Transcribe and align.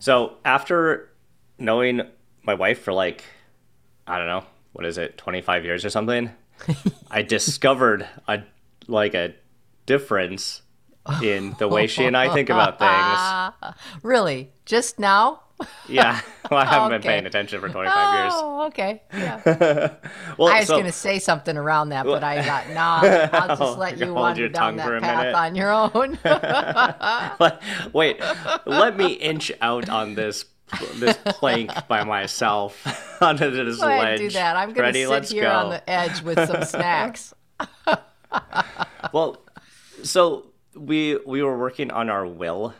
So, 0.00 0.38
after 0.44 1.12
knowing 1.58 2.00
my 2.42 2.54
wife 2.54 2.80
for 2.80 2.92
like, 2.92 3.22
I 4.06 4.18
don't 4.18 4.26
know, 4.26 4.44
what 4.72 4.86
is 4.86 4.98
it, 4.98 5.18
25 5.18 5.64
years 5.64 5.84
or 5.84 5.90
something, 5.90 6.30
I 7.10 7.22
discovered 7.22 8.08
a 8.26 8.42
like 8.88 9.14
a 9.14 9.34
difference 9.84 10.62
in 11.22 11.54
the 11.58 11.68
way 11.68 11.86
she 11.86 12.04
and 12.04 12.16
I 12.16 12.32
think 12.32 12.48
about 12.48 12.78
things. 12.78 13.74
really? 14.02 14.50
Just 14.64 14.98
now? 14.98 15.42
Yeah. 15.88 16.20
Well, 16.50 16.58
I 16.58 16.64
haven't 16.64 16.86
okay. 16.86 16.96
been 16.96 17.02
paying 17.02 17.26
attention 17.26 17.60
for 17.60 17.68
25 17.68 17.94
oh, 17.96 18.18
years. 18.18 18.32
Oh, 18.34 18.66
okay. 18.66 19.02
Yeah. 19.12 19.40
well, 20.36 20.48
I 20.48 20.58
was 20.58 20.66
so, 20.66 20.74
going 20.74 20.86
to 20.86 20.90
say 20.90 21.20
something 21.20 21.56
around 21.56 21.90
that, 21.90 22.04
but 22.06 22.24
I 22.24 22.42
thought, 22.42 22.68
no, 23.32 23.38
I'll 23.38 23.56
just 23.56 23.78
let 23.78 23.98
you 23.98 24.12
wander 24.12 24.48
down 24.48 24.74
that 24.74 25.00
path 25.00 25.32
on 25.32 25.54
your 25.54 25.70
own. 25.70 26.18
Wait, 27.92 28.20
let 28.66 28.96
me 28.96 29.12
inch 29.12 29.52
out 29.60 29.88
on 29.88 30.16
this 30.16 30.44
this 30.94 31.16
plank 31.24 31.70
by 31.86 32.02
myself 32.02 32.84
onto 33.22 33.48
this 33.50 33.78
Go 33.78 33.86
ledge. 33.86 34.18
do 34.18 34.30
that. 34.30 34.56
I'm 34.56 34.72
going 34.72 34.92
to 34.92 34.98
sit 34.98 35.08
Let's 35.08 35.30
here 35.30 35.44
go. 35.44 35.52
on 35.52 35.70
the 35.70 35.88
edge 35.88 36.20
with 36.22 36.44
some 36.48 36.64
snacks. 36.64 37.32
well, 39.12 39.40
so 40.02 40.46
we 40.74 41.16
we 41.24 41.44
were 41.44 41.56
working 41.56 41.92
on 41.92 42.10
our 42.10 42.26
will. 42.26 42.74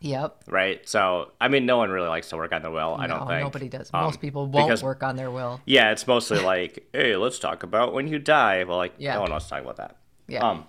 Yep. 0.00 0.44
Right. 0.48 0.88
So 0.88 1.32
I 1.40 1.48
mean, 1.48 1.66
no 1.66 1.76
one 1.76 1.90
really 1.90 2.08
likes 2.08 2.28
to 2.30 2.36
work 2.36 2.52
on 2.52 2.62
their 2.62 2.70
will. 2.70 2.96
No, 2.96 3.02
I 3.02 3.06
don't 3.06 3.26
think 3.26 3.40
nobody 3.40 3.68
does. 3.68 3.90
Um, 3.92 4.04
Most 4.04 4.20
people 4.20 4.46
won't 4.46 4.68
because, 4.68 4.82
work 4.82 5.02
on 5.02 5.16
their 5.16 5.30
will. 5.30 5.60
Yeah, 5.66 5.90
it's 5.90 6.06
mostly 6.06 6.38
like, 6.42 6.88
hey, 6.92 7.16
let's 7.16 7.38
talk 7.38 7.62
about 7.62 7.92
when 7.92 8.08
you 8.08 8.18
die. 8.18 8.64
Well, 8.64 8.76
like, 8.76 8.94
yeah. 8.98 9.14
no 9.14 9.22
one 9.22 9.30
wants 9.30 9.46
to 9.46 9.50
talk 9.50 9.62
about 9.62 9.76
that. 9.76 9.96
Yeah. 10.26 10.48
Um, 10.48 10.66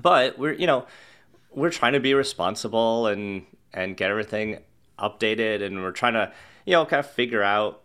but 0.00 0.38
we're 0.38 0.52
you 0.52 0.66
know 0.66 0.86
we're 1.52 1.70
trying 1.70 1.92
to 1.94 2.00
be 2.00 2.14
responsible 2.14 3.06
and 3.06 3.44
and 3.72 3.96
get 3.96 4.10
everything 4.10 4.58
updated, 4.98 5.62
and 5.62 5.82
we're 5.82 5.92
trying 5.92 6.14
to 6.14 6.32
you 6.66 6.72
know 6.72 6.84
kind 6.86 7.00
of 7.00 7.10
figure 7.10 7.42
out 7.42 7.82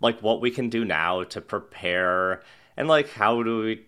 like 0.00 0.20
what 0.20 0.40
we 0.40 0.50
can 0.50 0.68
do 0.68 0.84
now 0.84 1.24
to 1.24 1.40
prepare 1.40 2.40
and 2.76 2.86
like 2.86 3.10
how 3.10 3.42
do 3.42 3.58
we 3.58 3.84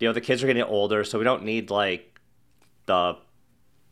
you 0.00 0.08
know 0.08 0.12
the 0.12 0.20
kids 0.20 0.42
are 0.42 0.46
getting 0.48 0.62
older, 0.64 1.04
so 1.04 1.18
we 1.18 1.24
don't 1.24 1.44
need 1.44 1.70
like 1.70 2.18
the 2.86 3.16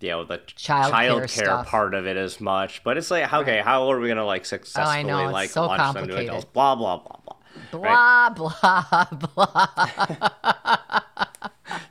you 0.01 0.11
know 0.11 0.25
the 0.25 0.39
child, 0.57 0.91
child 0.91 1.29
care, 1.29 1.47
care 1.47 1.65
part 1.65 1.95
of 1.95 2.07
it 2.07 2.17
as 2.17 2.41
much 2.41 2.83
but 2.85 2.97
it's 2.97 3.11
like 3.11 3.33
okay 3.33 3.57
right. 3.57 3.65
how 3.65 3.91
are 3.91 4.01
we 4.01 4.09
gonna 4.09 4.25
like 4.25 4.45
successfully 4.45 5.13
oh, 5.13 5.31
like 5.31 5.51
so 5.51 5.67
launch 5.67 5.95
them 5.95 6.09
to 6.09 6.17
adults 6.17 6.45
blah 6.47 6.75
blah 6.75 6.97
blah 6.99 7.17
blah 7.25 7.37
blah 7.71 8.27
right? 8.27 8.35
blah 8.35 9.05
blah 9.35 11.01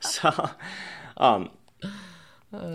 so 0.00 0.50
um 1.16 1.50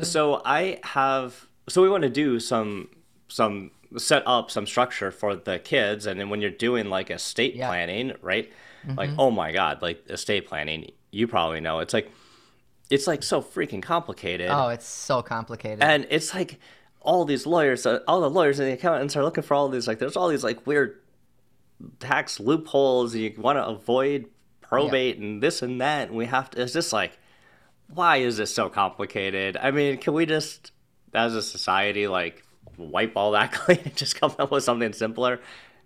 so 0.02 0.42
i 0.46 0.80
have 0.84 1.48
so 1.68 1.82
we 1.82 1.90
want 1.90 2.04
to 2.04 2.10
do 2.10 2.40
some 2.40 2.88
some 3.28 3.72
set 3.98 4.24
up 4.26 4.52
some 4.52 4.66
structure 4.66 5.12
for 5.12 5.36
the 5.36 5.60
kids 5.60 6.06
and 6.06 6.20
then 6.20 6.30
when 6.30 6.42
you're 6.42 6.50
doing 6.50 6.90
like 6.90 7.10
estate 7.10 7.56
yeah. 7.56 7.68
planning 7.68 8.14
right 8.22 8.52
mm-hmm. 8.86 8.98
like 8.98 9.10
oh 9.18 9.32
my 9.32 9.52
god 9.52 9.82
like 9.82 10.04
estate 10.10 10.48
planning 10.48 10.92
you 11.12 11.28
probably 11.28 11.60
know 11.60 11.80
it's 11.80 11.94
like 11.94 12.12
it's 12.90 13.08
like 13.08 13.24
so 13.24 13.42
freaking 13.42 13.82
complicated. 13.82 14.50
Oh, 14.50 14.70
it's 14.70 14.88
so 14.88 15.22
complicated. 15.22 15.82
And 15.82 16.06
it's 16.10 16.34
like 16.34 16.60
all 17.02 17.26
these 17.26 17.46
lawyers, 17.46 17.86
uh, 17.86 18.00
all 18.08 18.22
the 18.22 18.30
lawyers 18.30 18.60
and 18.60 18.68
the 18.68 18.74
accountants 18.74 19.16
are 19.16 19.24
looking 19.24 19.44
for 19.44 19.54
all 19.54 19.70
these 19.70 19.88
like 19.88 20.00
there's 20.00 20.16
all 20.16 20.28
these 20.28 20.44
like 20.44 20.66
weird 20.68 21.00
tax 22.00 22.40
loopholes. 22.40 23.16
You 23.16 23.34
want 23.38 23.58
to 23.58 23.66
avoid 23.66 24.28
probate 24.62 25.18
and 25.18 25.42
this 25.42 25.62
and 25.62 25.80
that, 25.82 26.10
and 26.10 26.18
we 26.18 26.26
have 26.26 26.50
to. 26.52 26.62
It's 26.62 26.74
just 26.74 26.94
like, 26.94 27.18
why 27.88 28.18
is 28.18 28.38
this 28.38 28.54
so 28.54 28.70
complicated? 28.70 29.58
I 29.58 29.72
mean, 29.72 29.98
can 29.98 30.14
we 30.14 30.26
just, 30.26 30.72
as 31.14 31.36
a 31.36 31.42
society, 31.42 32.08
like 32.08 32.44
wipe 32.78 33.14
all 33.16 33.32
that 33.32 33.52
clean 33.52 33.80
and 33.84 33.96
just 33.96 34.20
come 34.20 34.34
up 34.40 34.52
with 34.52 34.64
something 34.64 34.94
simpler? 34.94 35.40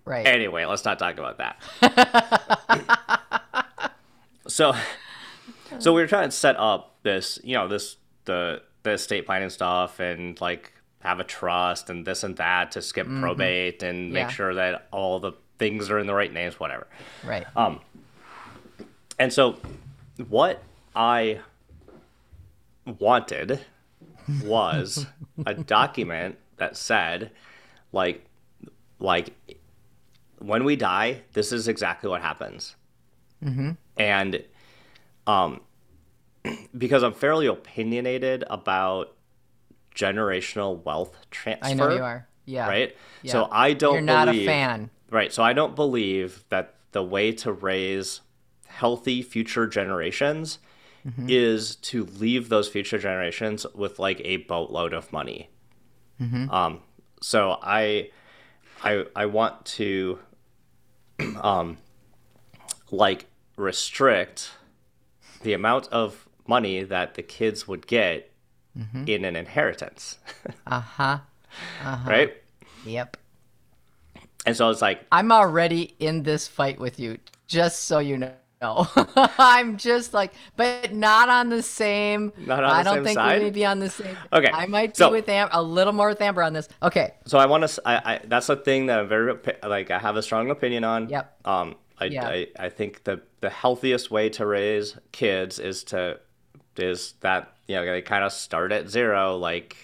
Right. 0.05 0.25
Anyway, 0.25 0.65
let's 0.65 0.85
not 0.85 0.97
talk 0.97 1.19
about 1.19 1.37
that. 1.37 3.91
so 4.47 4.73
so 5.77 5.93
we 5.93 6.01
were 6.01 6.07
trying 6.07 6.29
to 6.29 6.35
set 6.35 6.57
up 6.57 6.95
this, 7.03 7.39
you 7.43 7.55
know, 7.55 7.67
this 7.67 7.97
the 8.25 8.61
the 8.83 8.91
estate 8.91 9.25
planning 9.25 9.49
stuff 9.49 9.99
and 9.99 10.39
like 10.41 10.73
have 11.01 11.19
a 11.19 11.23
trust 11.23 11.89
and 11.89 12.05
this 12.05 12.23
and 12.23 12.35
that 12.37 12.71
to 12.71 12.81
skip 12.81 13.07
mm-hmm. 13.07 13.21
probate 13.21 13.83
and 13.83 14.11
make 14.11 14.23
yeah. 14.23 14.29
sure 14.29 14.53
that 14.53 14.87
all 14.91 15.19
the 15.19 15.33
things 15.57 15.89
are 15.89 15.99
in 15.99 16.07
the 16.07 16.13
right 16.13 16.33
names, 16.33 16.59
whatever. 16.59 16.87
Right. 17.23 17.45
Um. 17.55 17.81
And 19.17 19.33
so, 19.33 19.57
what 20.29 20.63
I 20.95 21.39
wanted 22.85 23.59
was 24.43 25.05
a 25.45 25.53
document 25.75 26.37
that 26.57 26.77
said, 26.77 27.31
like, 27.91 28.25
like 28.99 29.33
when 30.39 30.63
we 30.63 30.75
die, 30.75 31.21
this 31.33 31.51
is 31.51 31.67
exactly 31.67 32.09
what 32.09 32.21
happens. 32.21 32.75
Mm-hmm. 33.43 33.71
And 33.97 34.43
um, 35.29 35.61
because 36.77 37.03
I'm 37.03 37.13
fairly 37.13 37.45
opinionated 37.45 38.43
about 38.49 39.15
generational 39.95 40.83
wealth 40.83 41.15
transfer. 41.29 41.67
I 41.67 41.73
know 41.73 41.89
you 41.93 42.03
are. 42.03 42.27
Yeah. 42.45 42.67
Right. 42.67 42.97
Yeah. 43.21 43.31
So 43.31 43.47
I 43.51 43.73
don't. 43.73 43.93
You're 43.93 44.01
not 44.01 44.25
believe, 44.25 44.43
a 44.43 44.51
fan. 44.51 44.89
Right. 45.11 45.31
So 45.31 45.43
I 45.43 45.53
don't 45.53 45.75
believe 45.75 46.43
that 46.49 46.75
the 46.91 47.03
way 47.03 47.31
to 47.31 47.51
raise 47.51 48.21
healthy 48.65 49.21
future 49.21 49.67
generations 49.67 50.57
mm-hmm. 51.07 51.27
is 51.29 51.75
to 51.75 52.05
leave 52.05 52.49
those 52.49 52.67
future 52.67 52.97
generations 52.97 53.67
with 53.75 53.99
like 53.99 54.19
a 54.23 54.37
boatload 54.37 54.93
of 54.93 55.13
money. 55.13 55.49
Mm-hmm. 56.19 56.49
Um. 56.49 56.81
So 57.21 57.57
I, 57.61 58.11
I, 58.81 59.05
I 59.13 59.25
want 59.25 59.65
to, 59.65 60.19
um, 61.41 61.77
like 62.91 63.25
restrict 63.57 64.51
the 65.41 65.53
amount 65.53 65.87
of 65.87 66.27
money 66.47 66.83
that 66.83 67.15
the 67.15 67.23
kids 67.23 67.67
would 67.67 67.87
get 67.87 68.31
mm-hmm. 68.77 69.03
in 69.07 69.25
an 69.25 69.35
inheritance. 69.35 70.17
uh 70.67 70.79
huh. 70.79 71.19
Uh-huh. 71.83 72.09
Right? 72.09 72.33
Yep. 72.85 73.17
And 74.45 74.55
so 74.55 74.69
it's 74.69 74.81
like 74.81 75.05
I'm 75.11 75.31
already 75.31 75.95
in 75.99 76.23
this 76.23 76.47
fight 76.47 76.79
with 76.79 76.99
you, 76.99 77.17
just 77.47 77.85
so 77.85 77.99
you 77.99 78.17
know. 78.17 78.33
I'm 79.15 79.77
just 79.77 80.13
like, 80.13 80.33
but 80.57 80.93
not 80.93 81.29
on 81.29 81.49
the 81.49 81.63
same. 81.63 82.33
Not 82.37 82.63
on 82.63 82.71
I 82.71 82.83
don't 82.83 83.03
think 83.05 83.15
side? 83.15 83.39
we 83.39 83.45
may 83.45 83.51
be 83.51 83.65
on 83.65 83.79
the 83.79 83.89
same. 83.89 84.17
Okay, 84.33 84.49
I 84.51 84.65
might 84.65 84.97
so, 84.97 85.09
be 85.09 85.17
with 85.17 85.29
Am- 85.29 85.49
a 85.51 85.63
little 85.63 85.93
more 85.93 86.09
with 86.09 86.21
Amber 86.21 86.43
on 86.43 86.53
this. 86.53 86.67
Okay. 86.83 87.13
So 87.25 87.37
I 87.37 87.45
want 87.45 87.67
to. 87.67 87.81
I, 87.85 88.15
I 88.15 88.19
that's 88.25 88.49
a 88.49 88.55
thing 88.55 88.87
that 88.87 88.99
I'm 88.99 89.07
very 89.07 89.33
like. 89.63 89.91
I 89.91 89.99
have 89.99 90.17
a 90.17 90.21
strong 90.21 90.49
opinion 90.49 90.83
on. 90.83 91.09
Yep. 91.09 91.39
Um, 91.45 91.75
I, 91.99 92.05
yeah. 92.05 92.27
I, 92.27 92.47
I 92.57 92.69
think 92.69 93.03
the 93.03 93.21
the 93.41 93.49
healthiest 93.49 94.09
way 94.09 94.29
to 94.29 94.45
raise 94.45 94.97
kids 95.11 95.59
is 95.59 95.83
to 95.85 96.19
is 96.77 97.13
that 97.21 97.55
you 97.67 97.75
know 97.75 97.85
they 97.85 98.01
kind 98.01 98.23
of 98.23 98.31
start 98.31 98.71
at 98.71 98.89
zero 98.89 99.37
like 99.37 99.75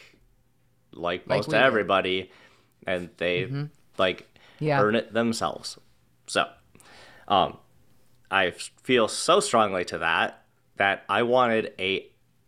like, 0.93 1.27
like 1.27 1.47
most 1.47 1.53
everybody 1.53 2.21
did. 2.21 2.29
and 2.87 3.09
they 3.17 3.43
mm-hmm. 3.43 3.65
like 3.97 4.27
yeah. 4.59 4.81
earn 4.81 4.95
it 4.95 5.13
themselves 5.13 5.77
so 6.27 6.47
um 7.27 7.57
i 8.31 8.51
feel 8.51 9.07
so 9.07 9.39
strongly 9.39 9.83
to 9.83 9.97
that 9.97 10.43
that 10.77 11.03
i 11.09 11.21
wanted 11.21 11.73
a 11.79 12.07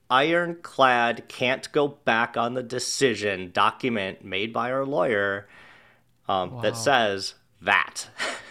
ironclad 0.10 1.28
can't 1.28 1.70
go 1.74 1.88
back 1.90 2.38
on 2.38 2.54
the 2.54 2.64
decision 2.64 3.52
document 3.54 4.24
made 4.24 4.54
by 4.54 4.72
our 4.72 4.86
lawyer 4.86 5.48
um, 6.30 6.52
wow. 6.52 6.62
that 6.62 6.78
says 6.78 7.36
that 7.62 8.08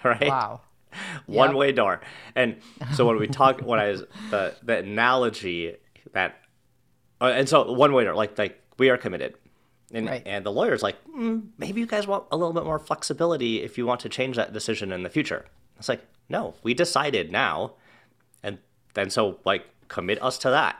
right? 0.04 0.28
Wow. 0.28 0.60
One 1.26 1.56
way 1.56 1.72
door. 1.72 2.00
And 2.34 2.56
so 2.94 3.06
when 3.06 3.18
we 3.18 3.26
talk, 3.26 3.60
when 3.60 3.78
I 3.78 3.92
the 4.30 4.54
the 4.62 4.78
analogy 4.78 5.76
that, 6.12 6.36
uh, 7.20 7.26
and 7.26 7.48
so 7.48 7.70
one 7.72 7.92
way 7.92 8.04
door, 8.04 8.14
like 8.14 8.38
like 8.38 8.60
we 8.78 8.88
are 8.88 8.96
committed, 8.96 9.34
and 9.92 10.06
right. 10.06 10.22
and 10.24 10.46
the 10.46 10.52
lawyer's 10.52 10.82
like, 10.82 10.96
mm, 11.04 11.48
maybe 11.58 11.80
you 11.80 11.86
guys 11.86 12.06
want 12.06 12.24
a 12.30 12.36
little 12.36 12.54
bit 12.54 12.64
more 12.64 12.78
flexibility 12.78 13.62
if 13.62 13.76
you 13.76 13.84
want 13.84 14.00
to 14.00 14.08
change 14.08 14.36
that 14.36 14.54
decision 14.54 14.90
in 14.90 15.02
the 15.02 15.10
future. 15.10 15.44
It's 15.78 15.88
like, 15.88 16.00
no, 16.30 16.54
we 16.62 16.72
decided 16.72 17.30
now, 17.30 17.74
and 18.42 18.58
then 18.94 19.10
so 19.10 19.38
like 19.44 19.66
commit 19.88 20.22
us 20.22 20.38
to 20.38 20.50
that. 20.50 20.76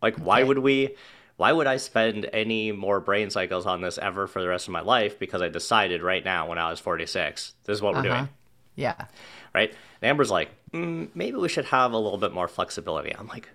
Like, 0.00 0.14
okay. 0.14 0.22
why 0.22 0.42
would 0.44 0.58
we? 0.58 0.94
why 1.36 1.52
would 1.52 1.66
I 1.66 1.76
spend 1.76 2.28
any 2.32 2.72
more 2.72 2.98
brain 2.98 3.30
cycles 3.30 3.66
on 3.66 3.82
this 3.82 3.98
ever 3.98 4.26
for 4.26 4.40
the 4.40 4.48
rest 4.48 4.68
of 4.68 4.72
my 4.72 4.80
life? 4.80 5.18
Because 5.18 5.42
I 5.42 5.48
decided 5.48 6.02
right 6.02 6.24
now 6.24 6.48
when 6.48 6.58
I 6.58 6.70
was 6.70 6.80
46, 6.80 7.54
this 7.64 7.74
is 7.74 7.82
what 7.82 7.92
we're 7.92 8.00
uh-huh. 8.00 8.08
doing. 8.08 8.28
Yeah. 8.76 9.06
Right. 9.54 9.70
And 10.00 10.10
Amber's 10.10 10.30
like, 10.30 10.50
mm, 10.72 11.08
maybe 11.14 11.36
we 11.38 11.48
should 11.48 11.64
have 11.66 11.92
a 11.92 11.98
little 11.98 12.18
bit 12.18 12.32
more 12.32 12.46
flexibility. 12.46 13.14
I'm 13.16 13.26
like, 13.26 13.48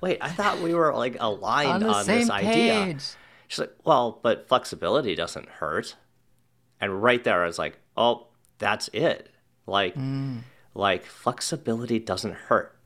wait, 0.00 0.18
I 0.20 0.28
thought 0.28 0.60
we 0.60 0.74
were 0.74 0.94
like 0.94 1.16
aligned 1.18 1.82
on, 1.82 1.90
on 1.90 2.06
this 2.06 2.30
page. 2.30 2.46
idea. 2.46 2.98
She's 3.48 3.58
like, 3.58 3.74
well, 3.84 4.20
but 4.22 4.48
flexibility 4.48 5.14
doesn't 5.14 5.48
hurt. 5.48 5.96
And 6.80 7.02
right 7.02 7.24
there, 7.24 7.42
I 7.42 7.46
was 7.46 7.58
like, 7.58 7.78
oh, 7.96 8.28
that's 8.58 8.88
it. 8.92 9.30
Like, 9.66 9.94
mm. 9.94 10.40
like 10.74 11.04
flexibility 11.04 11.98
doesn't 11.98 12.34
hurt. 12.34 12.76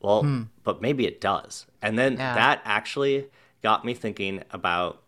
Well, 0.00 0.22
hmm. 0.22 0.42
but 0.64 0.82
maybe 0.82 1.06
it 1.06 1.18
does. 1.18 1.64
And 1.80 1.98
then 1.98 2.14
yeah. 2.14 2.34
that 2.34 2.60
actually 2.66 3.28
got 3.62 3.86
me 3.86 3.94
thinking 3.94 4.42
about 4.50 5.02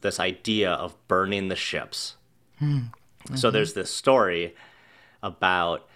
this 0.00 0.20
idea 0.20 0.70
of 0.70 0.96
burning 1.08 1.48
the 1.48 1.56
ships. 1.56 2.14
Hmm. 2.60 2.78
Mm-hmm. 3.24 3.34
So 3.34 3.50
there's 3.50 3.74
this 3.74 3.92
story 3.92 4.54
about 5.22 5.88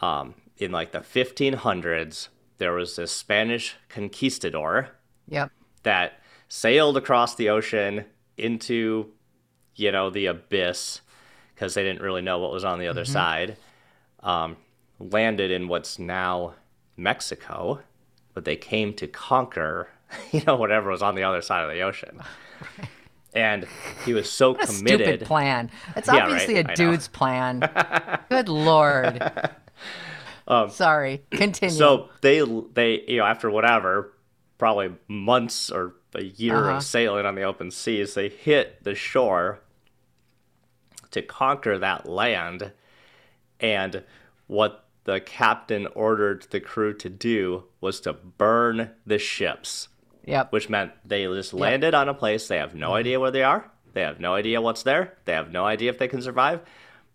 um, 0.00 0.34
in 0.58 0.72
like 0.72 0.92
the 0.92 1.00
1500s, 1.00 2.28
there 2.58 2.72
was 2.72 2.96
this 2.96 3.12
Spanish 3.12 3.76
conquistador 3.88 4.90
yep. 5.28 5.50
that 5.82 6.20
sailed 6.48 6.96
across 6.96 7.34
the 7.34 7.48
ocean 7.48 8.04
into, 8.36 9.10
you 9.76 9.90
know, 9.90 10.10
the 10.10 10.26
abyss 10.26 11.00
because 11.54 11.74
they 11.74 11.82
didn't 11.82 12.02
really 12.02 12.22
know 12.22 12.38
what 12.38 12.52
was 12.52 12.64
on 12.64 12.78
the 12.78 12.86
other 12.86 13.02
mm-hmm. 13.02 13.12
side. 13.12 13.56
Um, 14.22 14.56
landed 14.98 15.50
in 15.50 15.68
what's 15.68 15.98
now 15.98 16.54
Mexico, 16.96 17.80
but 18.34 18.44
they 18.44 18.56
came 18.56 18.92
to 18.94 19.06
conquer, 19.06 19.88
you 20.32 20.42
know, 20.46 20.56
whatever 20.56 20.90
was 20.90 21.02
on 21.02 21.14
the 21.14 21.22
other 21.22 21.42
side 21.42 21.64
of 21.64 21.70
the 21.70 21.80
ocean. 21.80 22.20
And 23.34 23.66
he 24.04 24.12
was 24.12 24.30
so 24.30 24.50
what 24.54 24.66
committed. 24.66 25.06
stupid 25.06 25.26
plan. 25.26 25.70
It's 25.96 26.08
yeah, 26.08 26.24
obviously 26.24 26.56
right? 26.56 26.70
a 26.70 26.74
dude's 26.74 27.08
plan. 27.08 27.60
Good 28.28 28.48
lord. 28.48 29.22
Um, 30.48 30.68
Sorry. 30.70 31.22
Continue. 31.30 31.74
So 31.74 32.08
they 32.22 32.40
they 32.74 33.04
you 33.06 33.18
know 33.18 33.24
after 33.24 33.50
whatever, 33.50 34.12
probably 34.58 34.92
months 35.06 35.70
or 35.70 35.94
a 36.14 36.24
year 36.24 36.56
uh-huh. 36.56 36.78
of 36.78 36.82
sailing 36.82 37.24
on 37.24 37.34
the 37.36 37.42
open 37.42 37.70
seas, 37.70 38.14
they 38.14 38.28
hit 38.28 38.82
the 38.82 38.94
shore 38.94 39.60
to 41.12 41.22
conquer 41.22 41.78
that 41.78 42.08
land, 42.08 42.72
and 43.60 44.02
what 44.46 44.86
the 45.04 45.20
captain 45.20 45.86
ordered 45.94 46.46
the 46.50 46.60
crew 46.60 46.94
to 46.94 47.08
do 47.08 47.64
was 47.80 48.00
to 48.00 48.12
burn 48.12 48.90
the 49.06 49.18
ships. 49.18 49.88
Yep. 50.24 50.52
Which 50.52 50.68
meant 50.68 50.92
they 51.04 51.24
just 51.24 51.54
landed 51.54 51.94
yep. 51.94 52.00
on 52.00 52.08
a 52.08 52.14
place 52.14 52.48
they 52.48 52.58
have 52.58 52.74
no 52.74 52.88
mm-hmm. 52.88 52.96
idea 52.96 53.20
where 53.20 53.30
they 53.30 53.42
are. 53.42 53.70
They 53.92 54.02
have 54.02 54.20
no 54.20 54.34
idea 54.34 54.60
what's 54.60 54.82
there. 54.82 55.16
They 55.24 55.32
have 55.32 55.50
no 55.50 55.64
idea 55.64 55.90
if 55.90 55.98
they 55.98 56.08
can 56.08 56.22
survive. 56.22 56.60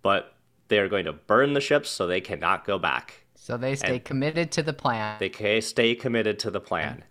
But 0.02 0.34
they 0.68 0.80
are 0.80 0.90
going 0.90 1.06
to 1.06 1.14
burn 1.14 1.54
the 1.54 1.62
ships 1.62 1.90
so 1.90 2.08
they 2.08 2.22
cannot 2.22 2.66
go 2.66 2.78
back. 2.78 3.26
So 3.36 3.58
they 3.58 3.76
stay 3.76 3.96
and 3.96 4.04
committed 4.04 4.52
to 4.54 4.64
the 4.64 4.74
plan. 4.74 5.18
They 5.20 5.62
stay 5.62 5.96
committed 5.96 6.40
to 6.40 6.52
the 6.52 6.60
plan. 6.60 7.04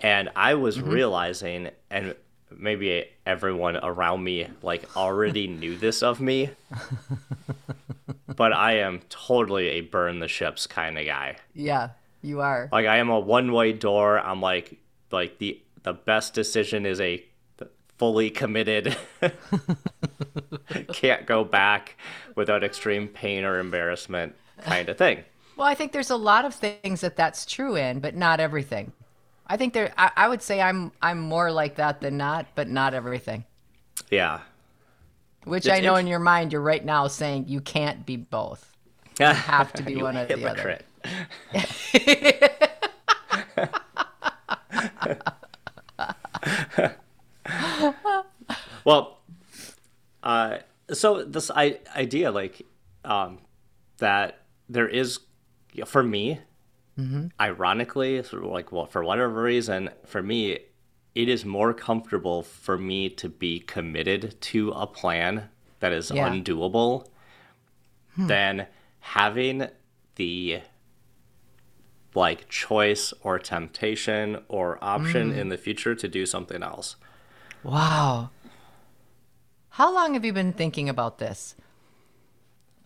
And 0.00 0.30
I 0.36 0.54
was 0.54 0.78
mm-hmm. 0.78 0.90
realizing, 0.90 1.70
and 1.90 2.14
maybe 2.50 3.06
everyone 3.24 3.76
around 3.76 4.22
me 4.22 4.48
like 4.62 4.96
already 4.96 5.46
knew 5.48 5.76
this 5.76 6.02
of 6.02 6.20
me. 6.20 6.50
but 8.36 8.52
I 8.52 8.78
am 8.78 9.00
totally 9.08 9.68
a 9.68 9.80
burn 9.80 10.20
the 10.20 10.28
ships 10.28 10.66
kind 10.66 10.98
of 10.98 11.06
guy. 11.06 11.36
Yeah, 11.54 11.90
you 12.22 12.40
are. 12.40 12.68
Like 12.70 12.86
I 12.86 12.98
am 12.98 13.08
a 13.08 13.18
one-way 13.18 13.72
door. 13.72 14.18
I'm 14.18 14.40
like 14.40 14.78
like 15.10 15.38
the 15.38 15.60
the 15.82 15.92
best 15.92 16.34
decision 16.34 16.84
is 16.86 17.00
a 17.00 17.24
fully 17.98 18.30
committed 18.30 18.96
can't 20.92 21.26
go 21.26 21.44
back 21.44 21.96
without 22.34 22.62
extreme 22.62 23.08
pain 23.08 23.44
or 23.44 23.58
embarrassment 23.58 24.34
kind 24.60 24.88
of 24.88 24.98
thing. 24.98 25.24
Well, 25.56 25.66
I 25.66 25.74
think 25.74 25.92
there's 25.92 26.10
a 26.10 26.16
lot 26.16 26.44
of 26.44 26.54
things 26.54 27.00
that 27.00 27.16
that's 27.16 27.46
true 27.46 27.76
in, 27.76 28.00
but 28.00 28.14
not 28.14 28.40
everything. 28.40 28.92
I 29.46 29.56
think 29.56 29.72
there. 29.72 29.92
I, 29.96 30.10
I 30.16 30.28
would 30.28 30.42
say 30.42 30.60
I'm 30.60 30.92
I'm 31.00 31.20
more 31.20 31.50
like 31.50 31.76
that 31.76 32.00
than 32.00 32.16
not, 32.16 32.46
but 32.54 32.68
not 32.68 32.92
everything. 32.92 33.44
Yeah, 34.10 34.40
which 35.44 35.66
it's 35.66 35.74
I 35.74 35.80
know 35.80 35.96
in 35.96 36.06
your 36.06 36.18
mind, 36.18 36.52
you're 36.52 36.60
right 36.60 36.84
now 36.84 37.06
saying 37.06 37.46
you 37.48 37.60
can't 37.60 38.04
be 38.04 38.16
both. 38.16 38.76
You 39.18 39.26
have 39.26 39.72
to 39.74 39.82
be 39.82 40.02
one 40.02 40.16
or 40.16 40.26
the 40.26 40.44
other. 40.44 40.80
well, 48.84 49.18
uh, 50.22 50.58
so 50.96 51.22
this 51.24 51.50
I- 51.50 51.80
idea, 51.94 52.30
like, 52.30 52.62
um, 53.04 53.38
that 53.98 54.42
there 54.68 54.88
is, 54.88 55.20
for 55.84 56.02
me, 56.02 56.40
mm-hmm. 56.98 57.28
ironically, 57.40 58.22
like, 58.32 58.72
well, 58.72 58.86
for 58.86 59.04
whatever 59.04 59.42
reason, 59.42 59.90
for 60.04 60.22
me, 60.22 60.58
it 61.14 61.28
is 61.28 61.44
more 61.44 61.72
comfortable 61.72 62.42
for 62.42 62.76
me 62.76 63.08
to 63.08 63.28
be 63.28 63.60
committed 63.60 64.38
to 64.40 64.70
a 64.72 64.86
plan 64.86 65.48
that 65.80 65.92
is 65.92 66.10
yeah. 66.10 66.28
undoable 66.28 67.06
hmm. 68.14 68.26
than 68.26 68.66
having 69.00 69.68
the 70.16 70.60
like 72.14 72.48
choice 72.48 73.12
or 73.22 73.38
temptation 73.38 74.42
or 74.48 74.82
option 74.82 75.32
mm. 75.32 75.36
in 75.36 75.50
the 75.50 75.58
future 75.58 75.94
to 75.94 76.08
do 76.08 76.24
something 76.24 76.62
else. 76.62 76.96
Wow. 77.62 78.30
How 79.76 79.92
long 79.92 80.14
have 80.14 80.24
you 80.24 80.32
been 80.32 80.54
thinking 80.54 80.88
about 80.88 81.18
this? 81.18 81.54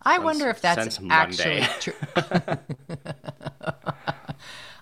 I 0.02 0.14
since, 0.16 0.24
wonder 0.24 0.50
if 0.50 0.60
that's 0.60 0.98
actually 1.08 1.64
true. 1.78 1.94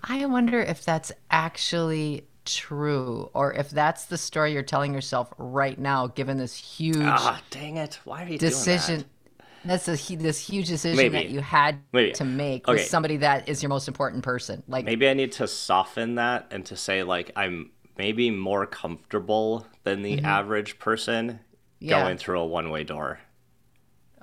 I 0.05 0.25
wonder 0.25 0.59
if 0.59 0.87
that's 0.87 1.13
actually 1.31 2.27
true 2.47 3.29
or 3.35 3.53
if 3.53 3.69
that's 3.69 4.07
the 4.07 4.17
story 4.17 4.55
you're 4.55 4.63
telling 4.63 4.95
yourself 4.95 5.31
right 5.37 5.79
now 5.79 6.07
given 6.07 6.39
this 6.39 6.57
huge 6.57 6.97
ah 6.99 7.43
dang 7.51 7.77
it 7.77 8.01
why 8.05 8.25
are 8.25 8.27
you 8.27 8.39
decision 8.39 9.05
that? 9.37 9.47
that's 9.67 9.87
a 9.87 10.17
this 10.17 10.39
huge 10.49 10.67
decision 10.67 10.97
maybe. 10.97 11.19
that 11.19 11.29
you 11.29 11.41
had 11.41 11.79
maybe. 11.93 12.13
to 12.13 12.25
make 12.25 12.67
okay. 12.67 12.79
with 12.79 12.87
somebody 12.87 13.19
that 13.19 13.47
is 13.51 13.63
your 13.63 13.69
most 13.69 13.87
important 13.87 14.25
person 14.25 14.63
like 14.67 14.87
maybe 14.87 15.07
i 15.07 15.13
need 15.13 15.31
to 15.31 15.47
soften 15.47 16.15
that 16.15 16.47
and 16.51 16.65
to 16.65 16.75
say 16.75 17.03
like 17.03 17.31
i'm 17.37 17.71
maybe 17.99 18.31
more 18.31 18.65
comfortable 18.65 19.67
than 19.85 20.01
the 20.01 20.17
mm-hmm. 20.17 20.25
average 20.25 20.79
person 20.79 21.39
yeah. 21.81 22.03
going 22.03 22.19
through 22.19 22.41
a 22.41 22.47
one-way 22.47 22.85
door 22.85 23.19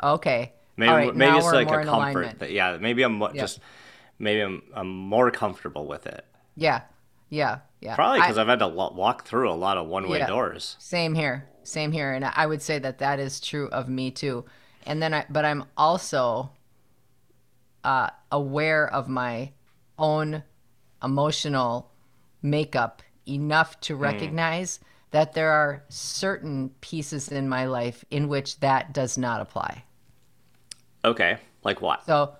okay 0.04 0.54
maybe, 0.78 0.92
right, 0.92 1.16
maybe 1.16 1.38
it's 1.38 1.46
like 1.46 1.70
a 1.70 1.84
comfort 1.84 2.40
that, 2.40 2.52
yeah 2.52 2.78
maybe 2.80 3.04
i'm 3.04 3.20
yep. 3.22 3.36
just 3.36 3.60
maybe 4.20 4.42
I'm, 4.42 4.62
I'm 4.74 4.90
more 4.90 5.32
comfortable 5.32 5.88
with 5.88 6.06
it 6.08 6.26
yeah 6.56 6.82
yeah, 7.30 7.60
yeah. 7.82 7.96
Probably 7.96 8.22
because 8.22 8.38
I've 8.38 8.48
had 8.48 8.60
to 8.60 8.68
walk 8.68 9.26
through 9.26 9.52
a 9.52 9.54
lot 9.54 9.78
of 9.78 9.88
one-way 9.88 10.20
yeah, 10.20 10.28
doors. 10.28 10.76
Same 10.80 11.14
here, 11.14 11.48
same 11.64 11.92
here, 11.92 12.14
and 12.14 12.26
I 12.26 12.46
would 12.46 12.62
say 12.62 12.80
that 12.80 13.00
that 13.00 13.20
is 13.20 13.40
true 13.40 13.68
of 13.70 13.90
me 13.90 14.12
too. 14.12 14.46
And 14.86 15.02
then, 15.02 15.14
I, 15.14 15.26
but 15.30 15.46
I'm 15.46 15.66
also 15.76 16.52
uh, 17.84 18.10
aware 18.32 18.88
of 18.88 19.08
my 19.08 19.52
own 19.98 20.44
emotional 21.04 21.92
makeup 22.42 23.02
enough 23.28 23.80
to 23.82 23.96
hmm. 23.96 24.02
recognize 24.02 24.78
mm. 24.78 24.82
That 25.16 25.32
there 25.32 25.50
are 25.50 25.82
certain 25.88 26.70
pieces 26.82 27.30
in 27.30 27.48
my 27.48 27.68
life 27.68 28.04
in 28.12 28.28
which 28.28 28.60
that 28.60 28.94
does 28.94 29.18
not 29.18 29.40
apply. 29.40 29.82
Okay, 31.06 31.38
like 31.64 31.82
what? 31.82 32.06
So, 32.06 32.36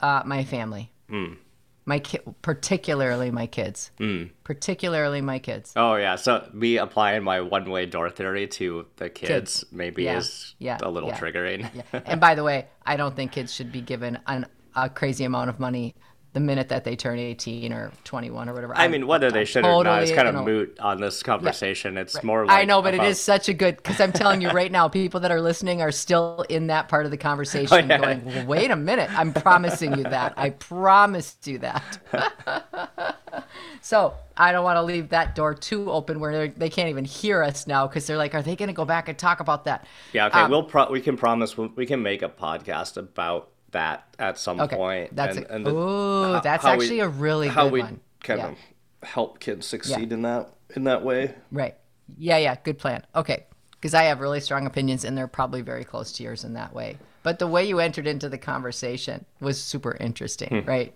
uh, 0.00 0.22
my 0.26 0.44
family. 0.44 0.92
Mm 1.10 1.38
my 1.86 1.98
ki- 1.98 2.20
particularly 2.42 3.30
my 3.30 3.46
kids 3.46 3.90
mm. 3.98 4.30
particularly 4.44 5.22
my 5.22 5.38
kids 5.38 5.72
oh 5.76 5.96
yeah 5.96 6.14
so 6.14 6.46
me 6.52 6.76
applying 6.76 7.24
my 7.24 7.40
one-way 7.40 7.86
door 7.86 8.10
theory 8.10 8.46
to 8.46 8.86
the 8.96 9.08
kids, 9.08 9.28
kids. 9.28 9.64
maybe 9.72 10.04
yeah. 10.04 10.18
is 10.18 10.54
yeah. 10.58 10.78
a 10.82 10.90
little 10.90 11.08
yeah. 11.08 11.18
triggering 11.18 11.68
and 12.04 12.20
by 12.20 12.34
the 12.34 12.44
way 12.50 12.66
i 12.84 12.96
don't 12.96 13.16
think 13.16 13.32
kids 13.32 13.52
should 13.52 13.72
be 13.72 13.80
given 13.80 14.18
an, 14.26 14.46
a 14.76 14.90
crazy 14.90 15.24
amount 15.24 15.48
of 15.48 15.58
money 15.58 15.94
the 16.32 16.40
minute 16.40 16.68
that 16.68 16.84
they 16.84 16.94
turn 16.94 17.18
18 17.18 17.72
or 17.72 17.90
21 18.04 18.48
or 18.48 18.54
whatever. 18.54 18.76
I, 18.76 18.84
I 18.84 18.88
mean, 18.88 19.06
whether 19.06 19.32
they 19.32 19.44
should 19.44 19.64
totally, 19.64 19.80
or 19.80 19.84
not, 19.84 20.02
it's 20.02 20.12
kind 20.12 20.28
of 20.28 20.44
moot 20.44 20.78
on 20.78 21.00
this 21.00 21.22
conversation. 21.24 21.94
Yeah, 21.94 22.02
it's 22.02 22.14
right. 22.14 22.24
more 22.24 22.46
like 22.46 22.56
I 22.56 22.64
know, 22.64 22.82
but 22.82 22.94
about... 22.94 23.06
it 23.06 23.10
is 23.10 23.20
such 23.20 23.48
a 23.48 23.54
good 23.54 23.76
because 23.76 24.00
I'm 24.00 24.12
telling 24.12 24.40
you 24.40 24.50
right 24.50 24.70
now, 24.70 24.88
people 24.88 25.20
that 25.20 25.32
are 25.32 25.40
listening 25.40 25.82
are 25.82 25.90
still 25.90 26.44
in 26.48 26.68
that 26.68 26.88
part 26.88 27.04
of 27.04 27.10
the 27.10 27.16
conversation 27.16 27.68
oh, 27.90 27.94
yeah. 27.94 27.98
going, 27.98 28.24
well, 28.24 28.46
wait 28.46 28.70
a 28.70 28.76
minute. 28.76 29.10
I'm 29.18 29.32
promising 29.32 29.98
you 29.98 30.04
that. 30.04 30.34
I 30.36 30.50
promised 30.50 31.48
you 31.48 31.58
that. 31.58 33.16
so 33.80 34.14
I 34.36 34.52
don't 34.52 34.62
want 34.62 34.76
to 34.76 34.82
leave 34.82 35.08
that 35.08 35.34
door 35.34 35.54
too 35.54 35.90
open 35.90 36.20
where 36.20 36.46
they 36.48 36.70
can't 36.70 36.90
even 36.90 37.04
hear 37.04 37.42
us 37.42 37.66
now 37.66 37.88
because 37.88 38.06
they're 38.06 38.16
like, 38.16 38.34
are 38.34 38.42
they 38.42 38.54
going 38.54 38.68
to 38.68 38.74
go 38.74 38.84
back 38.84 39.08
and 39.08 39.18
talk 39.18 39.40
about 39.40 39.64
that? 39.64 39.84
Yeah, 40.12 40.26
okay. 40.26 40.40
Um, 40.40 40.50
we'll 40.50 40.62
pro- 40.62 40.90
we 40.90 41.00
can 41.00 41.16
promise 41.16 41.56
we 41.56 41.86
can 41.86 42.02
make 42.02 42.22
a 42.22 42.28
podcast 42.28 42.96
about 42.96 43.50
that 43.72 44.14
at 44.18 44.38
some 44.38 44.60
okay. 44.60 44.76
point. 44.76 45.16
That's 45.16 45.36
and, 45.36 45.46
a, 45.46 45.54
and 45.54 45.66
the, 45.66 45.74
ooh, 45.74 46.32
how, 46.34 46.40
that's 46.40 46.64
how 46.64 46.72
actually 46.72 46.90
we, 46.90 47.00
a 47.00 47.08
really 47.08 47.48
how 47.48 47.64
good 47.64 47.72
we 47.72 47.80
one. 47.80 48.00
kind 48.22 48.40
yeah. 48.40 48.48
of 48.48 48.58
help 49.02 49.40
kids 49.40 49.66
succeed 49.66 50.10
yeah. 50.10 50.14
in 50.14 50.22
that 50.22 50.52
in 50.76 50.84
that 50.84 51.04
way. 51.04 51.34
Right. 51.50 51.74
Yeah, 52.18 52.38
yeah, 52.38 52.56
good 52.62 52.78
plan. 52.78 53.04
Okay, 53.14 53.46
because 53.72 53.94
I 53.94 54.04
have 54.04 54.20
really 54.20 54.40
strong 54.40 54.66
opinions, 54.66 55.04
and 55.04 55.16
they're 55.16 55.28
probably 55.28 55.62
very 55.62 55.84
close 55.84 56.12
to 56.12 56.22
yours 56.22 56.44
in 56.44 56.54
that 56.54 56.74
way. 56.74 56.98
But 57.22 57.38
the 57.38 57.46
way 57.46 57.66
you 57.66 57.78
entered 57.78 58.06
into 58.06 58.28
the 58.28 58.38
conversation 58.38 59.24
was 59.40 59.62
super 59.62 59.96
interesting, 60.00 60.62
hmm. 60.62 60.68
right? 60.68 60.94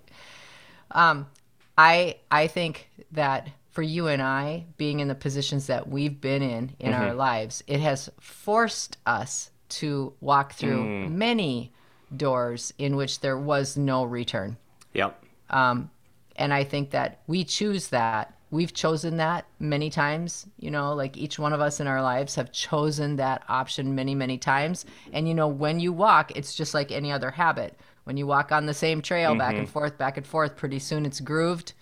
Um, 0.90 1.26
I 1.76 2.16
I 2.30 2.46
think 2.46 2.88
that 3.12 3.48
for 3.70 3.82
you 3.82 4.06
and 4.06 4.22
I, 4.22 4.66
being 4.76 5.00
in 5.00 5.08
the 5.08 5.14
positions 5.14 5.66
that 5.66 5.88
we've 5.88 6.20
been 6.20 6.42
in 6.42 6.74
in 6.78 6.92
mm-hmm. 6.92 7.02
our 7.02 7.14
lives, 7.14 7.64
it 7.66 7.80
has 7.80 8.08
forced 8.20 8.96
us 9.04 9.50
to 9.70 10.12
walk 10.20 10.52
through 10.52 10.84
mm. 10.84 11.10
many 11.10 11.72
doors 12.16 12.72
in 12.78 12.96
which 12.96 13.20
there 13.20 13.38
was 13.38 13.76
no 13.76 14.04
return. 14.04 14.56
Yep. 14.92 15.22
Um, 15.50 15.90
and 16.36 16.52
I 16.52 16.64
think 16.64 16.90
that 16.90 17.20
we 17.26 17.44
choose 17.44 17.88
that. 17.88 18.34
We've 18.50 18.72
chosen 18.72 19.16
that 19.16 19.46
many 19.58 19.90
times, 19.90 20.46
you 20.58 20.70
know, 20.70 20.94
like 20.94 21.16
each 21.16 21.38
one 21.38 21.52
of 21.52 21.60
us 21.60 21.80
in 21.80 21.86
our 21.86 22.02
lives 22.02 22.36
have 22.36 22.52
chosen 22.52 23.16
that 23.16 23.42
option 23.48 23.94
many, 23.94 24.14
many 24.14 24.38
times. 24.38 24.84
And, 25.12 25.26
you 25.26 25.34
know, 25.34 25.48
when 25.48 25.80
you 25.80 25.92
walk, 25.92 26.36
it's 26.36 26.54
just 26.54 26.72
like 26.72 26.92
any 26.92 27.10
other 27.10 27.32
habit. 27.32 27.78
When 28.04 28.16
you 28.16 28.26
walk 28.26 28.52
on 28.52 28.66
the 28.66 28.74
same 28.74 29.02
trail 29.02 29.30
mm-hmm. 29.30 29.38
back 29.38 29.56
and 29.56 29.68
forth, 29.68 29.98
back 29.98 30.16
and 30.16 30.26
forth, 30.26 30.56
pretty 30.56 30.78
soon 30.78 31.04
it's 31.04 31.20
grooved 31.20 31.72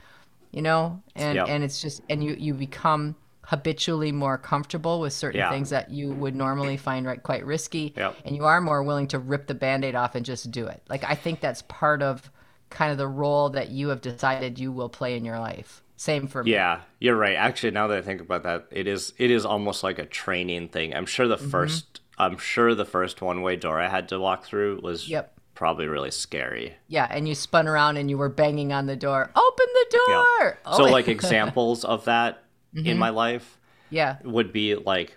you 0.53 0.63
know 0.63 1.03
and 1.17 1.37
yep. 1.37 1.49
and 1.49 1.65
it's 1.65 1.81
just 1.81 2.03
and 2.09 2.23
you 2.23 2.37
you 2.39 2.55
become 2.55 3.17
habitually 3.53 4.11
more 4.13 4.39
comfortable 4.39 4.99
with 4.99 5.13
certain 5.13 5.39
yeah. 5.39 5.51
things 5.51 5.69
that 5.69 5.91
you 5.91 6.11
would 6.11 6.35
normally 6.35 6.79
find 6.79 7.05
right 7.05 7.23
quite 7.23 7.45
risky 7.45 7.93
yep. 7.99 8.17
and 8.25 8.35
you 8.35 8.47
are 8.47 8.63
more 8.63 8.83
willing 8.83 9.07
to 9.07 9.19
rip 9.19 9.47
the 9.47 9.55
band-aid 9.55 9.95
off 9.95 10.15
and 10.15 10.25
just 10.25 10.51
do 10.51 10.67
it 10.67 10.83
like 10.89 11.05
i 11.05 11.15
think 11.15 11.39
that's 11.39 11.61
part 11.69 12.01
of 12.01 12.31
kind 12.71 12.91
of 12.91 12.97
the 12.97 13.07
role 13.07 13.51
that 13.51 13.69
you 13.69 13.89
have 13.89 14.01
decided 14.01 14.59
you 14.59 14.73
will 14.73 14.89
play 14.89 15.19
in 15.19 15.23
your 15.23 15.39
life 15.39 15.83
same 15.99 16.27
for 16.27 16.43
me 16.43 16.51
yeah 16.51 16.81
you're 16.99 17.15
right 17.15 17.37
actually 17.37 17.71
now 17.71 17.87
that 17.87 17.99
i 17.99 18.01
think 18.01 18.23
about 18.23 18.43
that 18.43 18.67
it 18.71 18.87
is 18.87 19.13
it 19.19 19.31
is 19.31 19.45
almost 19.45 19.83
like 19.83 19.99
a 19.99 20.07
training 20.07 20.67
thing 20.67 20.95
i'm 20.95 21.05
sure 21.05 21.29
the 21.29 21.37
mm-hmm. 21.37 21.51
first 21.51 22.01
i'm 22.17 22.39
sure 22.39 22.75
the 22.75 22.87
first 22.87 23.21
one 23.21 23.43
way 23.43 23.55
door 23.55 23.79
i 23.79 23.87
had 23.87 24.09
to 24.09 24.19
walk 24.19 24.47
through 24.47 24.81
was 24.83 25.11
yep 25.11 25.39
probably 25.55 25.87
really 25.87 26.11
scary. 26.11 26.75
Yeah, 26.89 27.07
and 27.11 27.29
you 27.29 27.35
spun 27.35 27.69
around 27.69 27.97
and 27.97 28.11
you 28.11 28.19
were 28.19 28.29
banging 28.29 28.73
on 28.73 28.87
the 28.87 28.97
door. 28.97 29.31
Open 29.37 29.67
the 29.75 29.87
door. 29.91 30.09
Yeah. 30.09 30.55
Oh. 30.67 30.77
So 30.79 30.85
like 30.85 31.07
examples 31.19 31.85
of 31.85 32.05
that 32.07 32.42
mm-hmm. 32.75 32.87
in 32.87 32.99
my 32.99 33.11
life, 33.11 33.59
yeah, 33.91 34.17
would 34.25 34.53
be 34.53 34.75
like 34.75 35.17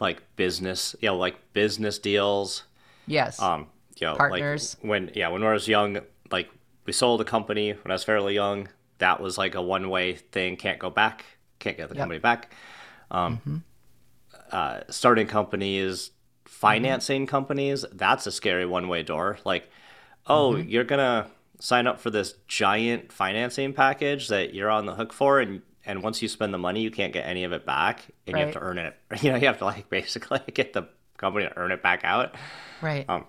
like 0.00 0.22
business, 0.36 0.96
you 1.00 1.08
know, 1.08 1.16
like 1.16 1.36
business 1.52 1.98
deals. 1.98 2.64
Yes. 3.06 3.40
Um, 3.40 3.66
you 3.96 4.06
know, 4.06 4.16
partners. 4.16 4.76
Like 4.80 4.90
when 4.90 5.10
yeah, 5.14 5.28
when 5.28 5.42
I 5.42 5.52
was 5.52 5.68
young, 5.68 6.00
like 6.30 6.48
we 6.86 6.92
sold 6.92 7.20
a 7.20 7.24
company 7.24 7.72
when 7.72 7.90
I 7.90 7.94
was 7.94 8.04
fairly 8.04 8.34
young. 8.34 8.68
That 8.98 9.20
was 9.20 9.38
like 9.38 9.54
a 9.54 9.62
one 9.62 9.88
way 9.88 10.14
thing. 10.14 10.56
Can't 10.56 10.78
go 10.78 10.90
back. 10.90 11.24
Can't 11.58 11.76
get 11.76 11.88
the 11.88 11.94
yep. 11.94 12.02
company 12.02 12.20
back. 12.20 12.54
Um, 13.10 13.38
mm-hmm. 13.38 13.56
uh, 14.50 14.80
starting 14.88 15.26
companies 15.26 16.10
financing 16.62 17.26
companies, 17.26 17.84
that's 17.92 18.26
a 18.26 18.30
scary 18.30 18.66
one 18.66 18.86
way 18.86 19.02
door. 19.02 19.38
Like, 19.44 19.68
oh, 20.26 20.52
mm-hmm. 20.52 20.68
you're 20.68 20.84
gonna 20.84 21.26
sign 21.58 21.86
up 21.86 22.00
for 22.00 22.10
this 22.10 22.34
giant 22.46 23.10
financing 23.10 23.72
package 23.72 24.28
that 24.28 24.54
you're 24.54 24.70
on 24.70 24.86
the 24.86 24.94
hook 24.94 25.12
for 25.12 25.40
and 25.40 25.62
and 25.84 26.02
once 26.02 26.22
you 26.22 26.28
spend 26.28 26.52
the 26.52 26.58
money 26.58 26.80
you 26.80 26.90
can't 26.90 27.12
get 27.12 27.26
any 27.26 27.44
of 27.44 27.52
it 27.52 27.66
back 27.66 28.02
and 28.26 28.34
right. 28.34 28.40
you 28.40 28.46
have 28.46 28.54
to 28.54 28.60
earn 28.60 28.78
it 28.78 28.96
you 29.22 29.30
know 29.30 29.36
you 29.36 29.46
have 29.46 29.58
to 29.58 29.64
like 29.64 29.88
basically 29.88 30.40
get 30.54 30.72
the 30.72 30.88
company 31.16 31.46
to 31.46 31.56
earn 31.56 31.72
it 31.72 31.82
back 31.82 32.02
out 32.04 32.34
right 32.80 33.08
um 33.08 33.24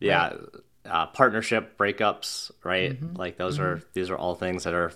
yeah 0.00 0.28
right. 0.28 0.40
Uh, 0.86 1.06
partnership 1.06 1.78
breakups 1.78 2.50
right 2.62 3.00
mm-hmm. 3.00 3.16
like 3.16 3.38
those 3.38 3.54
mm-hmm. 3.54 3.64
are 3.64 3.82
these 3.94 4.10
are 4.10 4.16
all 4.16 4.34
things 4.34 4.64
that 4.64 4.74
are 4.74 4.92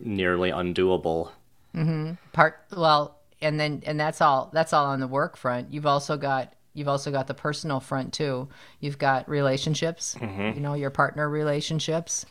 nearly 0.00 0.50
undoable 0.50 1.30
mm-hmm. 1.74 2.12
part 2.32 2.60
well 2.76 3.18
and 3.40 3.58
then 3.58 3.82
and 3.86 3.98
that's 3.98 4.20
all 4.20 4.50
that's 4.52 4.74
all 4.74 4.84
on 4.84 5.00
the 5.00 5.06
work 5.06 5.36
front 5.36 5.72
you've 5.72 5.86
also 5.86 6.18
got 6.18 6.52
you've 6.78 6.88
also 6.88 7.10
got 7.10 7.26
the 7.26 7.34
personal 7.34 7.80
front 7.80 8.12
too. 8.12 8.48
You've 8.80 8.98
got 8.98 9.28
relationships, 9.28 10.16
mm-hmm. 10.18 10.56
you 10.56 10.60
know, 10.60 10.74
your 10.74 10.90
partner 10.90 11.28
relationships. 11.28 12.24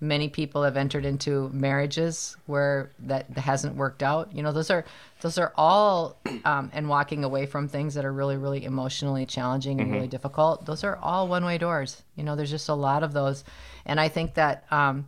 Many 0.00 0.28
people 0.28 0.62
have 0.62 0.76
entered 0.76 1.04
into 1.04 1.50
marriages 1.52 2.36
where 2.46 2.90
that 3.00 3.30
hasn't 3.30 3.76
worked 3.76 4.02
out. 4.02 4.34
You 4.34 4.42
know, 4.42 4.52
those 4.52 4.70
are 4.70 4.84
those 5.20 5.36
are 5.36 5.52
all 5.56 6.18
um, 6.44 6.70
and 6.72 6.88
walking 6.88 7.22
away 7.24 7.46
from 7.46 7.68
things 7.68 7.94
that 7.94 8.04
are 8.04 8.12
really 8.12 8.36
really 8.36 8.64
emotionally 8.64 9.26
challenging 9.26 9.78
and 9.80 9.88
mm-hmm. 9.88 9.96
really 9.96 10.08
difficult. 10.08 10.64
Those 10.64 10.84
are 10.84 10.96
all 10.96 11.28
one 11.28 11.44
way 11.44 11.58
doors. 11.58 12.02
You 12.16 12.24
know, 12.24 12.34
there's 12.36 12.50
just 12.50 12.68
a 12.68 12.74
lot 12.74 13.02
of 13.02 13.12
those, 13.12 13.44
and 13.84 14.00
I 14.00 14.08
think 14.08 14.34
that 14.34 14.64
um, 14.70 15.06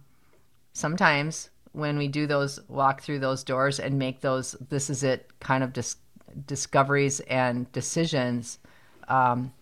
sometimes 0.75 1.51
when 1.73 1.97
we 1.97 2.09
do 2.09 2.27
those 2.27 2.61
walk 2.69 3.01
through 3.01 3.19
those 3.19 3.45
doors 3.45 3.81
and 3.81 3.99
make 3.99 4.21
those 4.21 4.53
this 4.69 4.91
is 4.91 5.03
it 5.03 5.31
kind 5.41 5.65
of 5.65 5.73
dis- 5.73 5.97
discoveries 6.47 7.21
and 7.21 7.71
decisions 7.73 8.59
um, 9.09 9.53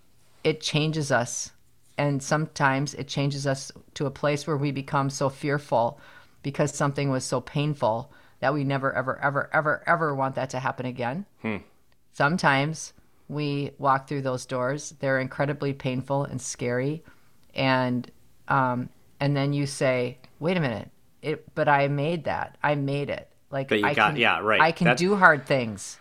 it 0.45 0.61
changes 0.61 1.13
us. 1.13 1.53
And 2.01 2.23
sometimes 2.23 2.95
it 2.95 3.09
changes 3.09 3.47
us 3.47 3.71
to 3.93 4.07
a 4.07 4.11
place 4.11 4.47
where 4.47 4.57
we 4.57 4.71
become 4.71 5.11
so 5.11 5.29
fearful 5.29 6.01
because 6.43 6.75
something 6.75 7.11
was 7.11 7.25
so 7.25 7.43
painful 7.43 8.11
that 8.39 8.55
we 8.55 8.65
never, 8.65 8.91
ever, 8.95 9.19
ever, 9.23 9.51
ever, 9.53 9.85
ever 9.87 10.15
want 10.15 10.35
that 10.37 10.49
to 10.51 10.61
happen 10.61 10.87
again. 10.87 11.27
Hmm. 11.43 11.59
Sometimes 12.15 12.95
we 13.29 13.73
walk 13.77 14.09
through 14.09 14.23
those 14.23 14.47
doors, 14.47 14.95
they're 15.01 15.21
incredibly 15.21 15.75
painful 15.75 16.25
and 16.25 16.41
scary. 16.41 17.05
And, 17.55 18.11
um, 18.49 18.89
and 19.21 19.37
then 19.37 19.53
you 19.53 19.67
say, 19.67 20.17
wait 20.39 20.57
a 20.57 20.61
minute, 20.61 20.89
it, 21.21 21.55
but 21.55 21.69
I 21.69 21.89
made 21.89 22.25
that. 22.25 22.57
I 22.63 22.77
made 22.77 23.11
it. 23.11 23.31
Like 23.51 23.71
I 23.73 23.93
got, 23.93 24.13
can, 24.13 24.17
yeah, 24.17 24.41
right. 24.41 24.63
I 24.63 24.73
can 24.73 24.87
that's, 24.87 24.99
do 24.99 25.17
hard 25.17 25.45
things. 25.45 25.99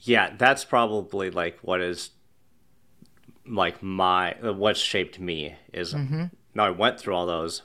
Yeah, 0.00 0.32
that's 0.38 0.64
probably 0.64 1.28
like 1.28 1.58
what 1.60 1.82
is 1.82 2.08
like 3.46 3.82
my 3.82 4.34
what 4.40 4.76
shaped 4.76 5.18
me 5.18 5.54
is 5.72 5.94
mm-hmm. 5.94 6.24
now 6.54 6.64
I 6.64 6.70
went 6.70 6.98
through 6.98 7.14
all 7.14 7.26
those. 7.26 7.62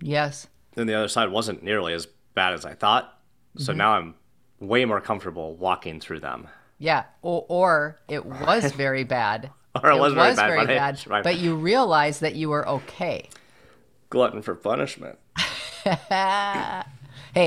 Yes. 0.00 0.48
Then 0.74 0.86
the 0.86 0.94
other 0.94 1.08
side 1.08 1.30
wasn't 1.30 1.62
nearly 1.62 1.92
as 1.92 2.06
bad 2.34 2.52
as 2.52 2.64
I 2.64 2.74
thought. 2.74 3.18
So 3.56 3.72
mm-hmm. 3.72 3.78
now 3.78 3.92
I'm 3.92 4.14
way 4.60 4.84
more 4.84 5.00
comfortable 5.00 5.54
walking 5.56 6.00
through 6.00 6.20
them. 6.20 6.48
Yeah, 6.78 7.04
or, 7.22 7.44
or 7.48 7.98
it 8.08 8.24
was 8.46 8.72
very 8.72 9.04
bad. 9.04 9.50
or 9.82 9.90
it, 9.90 9.96
it 9.96 10.00
was, 10.00 10.14
was, 10.14 10.36
very 10.36 10.56
bad, 10.64 10.66
very 10.66 10.66
bad 10.66 11.00
but, 11.06 11.24
but 11.24 11.38
you 11.38 11.54
realized 11.56 12.20
that 12.22 12.34
you 12.34 12.48
were 12.48 12.66
okay. 12.68 13.28
Glutton 14.08 14.42
for 14.42 14.54
punishment. 14.54 15.18
hey, 15.36 16.04
I 16.12 16.84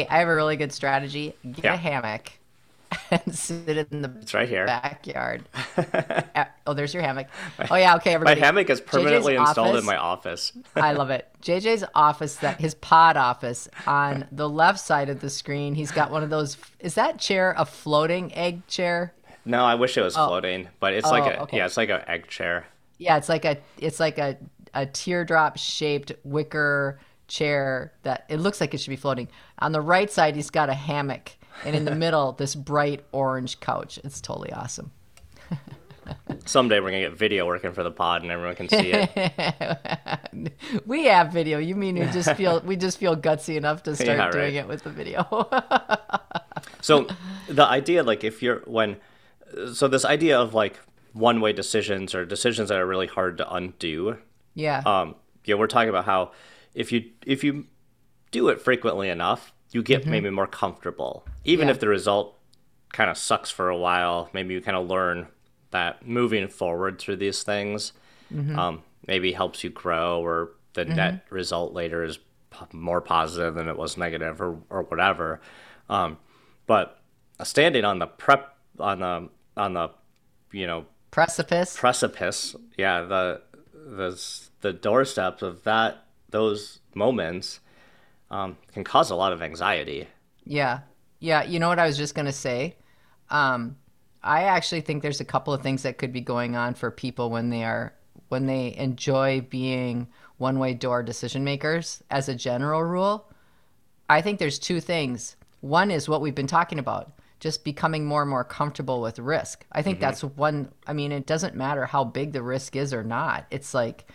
have 0.09 0.27
a 0.27 0.35
really 0.35 0.55
good 0.55 0.71
strategy. 0.71 1.35
Get 1.43 1.65
yeah. 1.65 1.73
a 1.73 1.77
hammock 1.77 2.31
and 3.11 3.35
sit 3.35 3.91
in 3.91 4.01
the 4.01 4.11
it's 4.21 4.33
right 4.33 4.47
here 4.47 4.65
backyard. 4.65 5.43
oh, 6.67 6.73
there's 6.73 6.93
your 6.93 7.03
hammock. 7.03 7.27
Oh 7.69 7.75
yeah, 7.75 7.95
okay. 7.97 8.13
Everybody. 8.13 8.39
My 8.39 8.45
hammock 8.45 8.69
is 8.69 8.81
permanently 8.81 9.33
JJ's 9.33 9.49
installed 9.49 9.69
office, 9.69 9.81
in 9.81 9.85
my 9.85 9.97
office. 9.97 10.51
I 10.75 10.93
love 10.93 11.09
it. 11.09 11.27
JJ's 11.41 11.83
office, 11.93 12.37
that 12.37 12.59
his 12.59 12.75
pod 12.75 13.17
office, 13.17 13.67
on 13.85 14.27
the 14.31 14.49
left 14.49 14.79
side 14.79 15.09
of 15.09 15.19
the 15.19 15.29
screen, 15.29 15.75
he's 15.75 15.91
got 15.91 16.11
one 16.11 16.23
of 16.23 16.29
those. 16.29 16.57
Is 16.79 16.95
that 16.95 17.19
chair 17.19 17.53
a 17.57 17.65
floating 17.65 18.33
egg 18.33 18.65
chair? 18.67 19.13
No, 19.45 19.63
I 19.63 19.75
wish 19.75 19.97
it 19.97 20.01
was 20.01 20.15
oh. 20.17 20.27
floating, 20.27 20.69
but 20.79 20.93
it's 20.93 21.07
oh, 21.07 21.11
like 21.11 21.33
a 21.33 21.41
okay. 21.43 21.57
yeah, 21.57 21.65
it's 21.65 21.77
like 21.77 21.89
an 21.89 22.01
egg 22.07 22.27
chair. 22.27 22.65
Yeah, 22.97 23.17
it's 23.17 23.29
like 23.29 23.45
a 23.45 23.57
it's 23.77 23.99
like 23.99 24.17
a 24.17 24.37
a 24.73 24.85
teardrop 24.85 25.57
shaped 25.57 26.11
wicker 26.23 26.99
chair 27.33 27.91
that 28.03 28.25
it 28.29 28.37
looks 28.37 28.61
like 28.61 28.73
it 28.73 28.79
should 28.79 28.91
be 28.91 28.95
floating. 28.95 29.27
On 29.59 29.71
the 29.71 29.81
right 29.81 30.11
side, 30.11 30.35
he's 30.35 30.51
got 30.51 30.69
a 30.69 30.73
hammock 30.73 31.31
and 31.65 31.75
in 31.75 31.83
the 31.83 31.95
middle, 31.95 32.33
this 32.33 32.55
bright 32.55 33.03
orange 33.11 33.59
couch. 33.59 33.99
It's 34.03 34.21
totally 34.21 34.53
awesome. 34.53 34.91
Someday 36.45 36.79
we're 36.79 36.91
gonna 36.91 37.01
get 37.01 37.13
video 37.13 37.45
working 37.45 37.71
for 37.71 37.83
the 37.83 37.91
pod, 37.91 38.23
and 38.23 38.31
everyone 38.31 38.55
can 38.55 38.67
see 38.67 38.91
it. 38.93 40.53
we 40.85 41.05
have 41.05 41.31
video. 41.31 41.59
You 41.59 41.75
mean 41.75 41.95
we 41.95 42.05
just 42.07 42.33
feel 42.35 42.59
we 42.61 42.75
just 42.75 42.97
feel 42.97 43.15
gutsy 43.15 43.55
enough 43.55 43.83
to 43.83 43.95
start 43.95 44.09
yeah, 44.09 44.25
right. 44.25 44.31
doing 44.33 44.55
it 44.55 44.67
with 44.67 44.83
the 44.83 44.89
video? 44.89 45.25
so 46.81 47.07
the 47.47 47.65
idea, 47.65 48.03
like, 48.03 48.25
if 48.25 48.43
you're 48.43 48.59
when, 48.65 48.97
so 49.73 49.87
this 49.87 50.03
idea 50.03 50.37
of 50.37 50.53
like 50.53 50.77
one-way 51.13 51.53
decisions 51.53 52.13
or 52.13 52.25
decisions 52.25 52.67
that 52.67 52.79
are 52.79 52.85
really 52.85 53.07
hard 53.07 53.37
to 53.37 53.53
undo. 53.53 54.17
Yeah. 54.55 54.81
Um. 54.85 55.15
Yeah, 55.45 55.55
we're 55.55 55.67
talking 55.67 55.89
about 55.89 56.05
how 56.05 56.31
if 56.73 56.91
you 56.91 57.11
if 57.25 57.43
you 57.43 57.65
do 58.31 58.49
it 58.49 58.61
frequently 58.61 59.09
enough, 59.09 59.53
you 59.71 59.83
get 59.83 60.01
mm-hmm. 60.01 60.11
maybe 60.11 60.29
more 60.29 60.47
comfortable. 60.47 61.25
Even 61.43 61.67
yeah. 61.67 61.73
if 61.73 61.79
the 61.79 61.87
result 61.87 62.37
kind 62.91 63.09
of 63.09 63.17
sucks 63.17 63.49
for 63.49 63.69
a 63.69 63.77
while, 63.77 64.29
maybe 64.33 64.53
you 64.53 64.61
kind 64.61 64.77
of 64.77 64.87
learn 64.87 65.27
that 65.71 66.07
moving 66.07 66.47
forward 66.47 66.99
through 66.99 67.15
these 67.15 67.41
things 67.41 67.93
mm-hmm. 68.33 68.57
um, 68.57 68.83
maybe 69.07 69.33
helps 69.33 69.63
you 69.63 69.69
grow, 69.69 70.21
or 70.21 70.51
the 70.73 70.85
mm-hmm. 70.85 70.95
net 70.95 71.25
result 71.29 71.73
later 71.73 72.03
is 72.03 72.19
more 72.71 73.01
positive 73.01 73.55
than 73.55 73.67
it 73.67 73.77
was 73.77 73.97
negative, 73.97 74.41
or 74.41 74.59
or 74.69 74.83
whatever. 74.83 75.41
Um, 75.89 76.17
but 76.67 77.01
standing 77.43 77.85
on 77.85 77.99
the 77.99 78.07
prep 78.07 78.55
on 78.79 78.99
the 78.99 79.29
on 79.57 79.73
the 79.73 79.89
you 80.51 80.67
know 80.67 80.85
precipice 81.11 81.75
precipice, 81.75 82.55
yeah, 82.77 83.01
the 83.01 83.41
the 83.73 84.19
the 84.61 84.73
doorsteps 84.73 85.41
of 85.41 85.63
that 85.63 86.02
those 86.33 86.81
moments 86.93 87.61
um, 88.29 88.57
can 88.73 88.83
cause 88.83 89.09
a 89.09 89.15
lot 89.15 89.31
of 89.31 89.41
anxiety. 89.41 90.09
Yeah. 90.43 90.81
Yeah. 91.21 91.43
You 91.43 91.59
know 91.59 91.69
what 91.69 91.79
I 91.79 91.87
was 91.87 91.95
just 91.95 92.15
going 92.15 92.25
to 92.25 92.33
say? 92.33 92.75
um, 93.33 93.77
I 94.21 94.43
actually 94.43 94.81
think 94.81 95.01
there's 95.01 95.19
a 95.19 95.25
couple 95.25 95.53
of 95.53 95.61
things 95.61 95.83
that 95.83 95.97
could 95.97 96.13
be 96.13 96.21
going 96.21 96.55
on 96.55 96.75
for 96.75 96.91
people 96.91 97.29
when 97.29 97.49
they 97.49 97.63
are 97.63 97.93
when 98.29 98.45
they 98.45 98.75
enjoy 98.77 99.41
being 99.41 100.07
one-way 100.37 100.73
door 100.73 101.03
decision 101.03 101.43
makers 101.43 102.01
as 102.09 102.29
a 102.29 102.35
general 102.35 102.81
rule. 102.81 103.29
I 104.09 104.21
think 104.21 104.39
there's 104.39 104.59
two 104.59 104.79
things. 104.79 105.35
One 105.61 105.91
is 105.91 106.07
what 106.09 106.21
we've 106.21 106.33
been 106.33 106.47
talking 106.47 106.79
about, 106.79 107.11
just 107.39 107.63
becoming 107.63 108.05
more 108.05 108.21
and 108.21 108.29
more 108.29 108.43
comfortable 108.43 109.01
with 109.01 109.19
risk. 109.19 109.65
I 109.71 109.81
think 109.81 109.97
mm-hmm. 109.97 110.05
that's 110.05 110.23
one. 110.23 110.71
I 110.87 110.93
mean, 110.93 111.11
it 111.11 111.25
doesn't 111.25 111.55
matter 111.55 111.85
how 111.85 112.03
big 112.03 112.31
the 112.31 112.41
risk 112.41 112.75
is 112.75 112.93
or 112.93 113.03
not. 113.03 113.45
It's 113.51 113.73
like, 113.73 114.05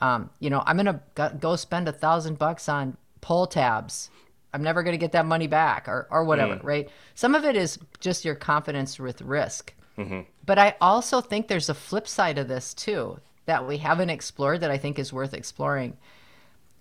um, 0.00 0.30
you 0.40 0.50
know, 0.50 0.62
I'm 0.66 0.76
gonna 0.76 1.00
go 1.38 1.56
spend 1.56 1.88
a 1.88 1.92
thousand 1.92 2.38
bucks 2.38 2.68
on 2.68 2.96
pull 3.20 3.46
tabs 3.46 4.10
I'm 4.56 4.62
never 4.62 4.82
going 4.82 4.94
to 4.94 4.98
get 4.98 5.12
that 5.12 5.26
money 5.26 5.48
back 5.48 5.86
or, 5.86 6.06
or 6.10 6.24
whatever, 6.24 6.56
mm. 6.56 6.64
right? 6.64 6.88
Some 7.14 7.34
of 7.34 7.44
it 7.44 7.56
is 7.56 7.78
just 8.00 8.24
your 8.24 8.34
confidence 8.34 8.98
with 8.98 9.20
risk. 9.20 9.74
Mm-hmm. 9.98 10.20
But 10.46 10.58
I 10.58 10.76
also 10.80 11.20
think 11.20 11.46
there's 11.46 11.68
a 11.68 11.74
flip 11.74 12.08
side 12.08 12.38
of 12.38 12.48
this 12.48 12.72
too 12.72 13.20
that 13.44 13.68
we 13.68 13.76
haven't 13.76 14.08
explored 14.08 14.62
that 14.62 14.70
I 14.70 14.78
think 14.78 14.98
is 14.98 15.12
worth 15.12 15.34
exploring. 15.34 15.98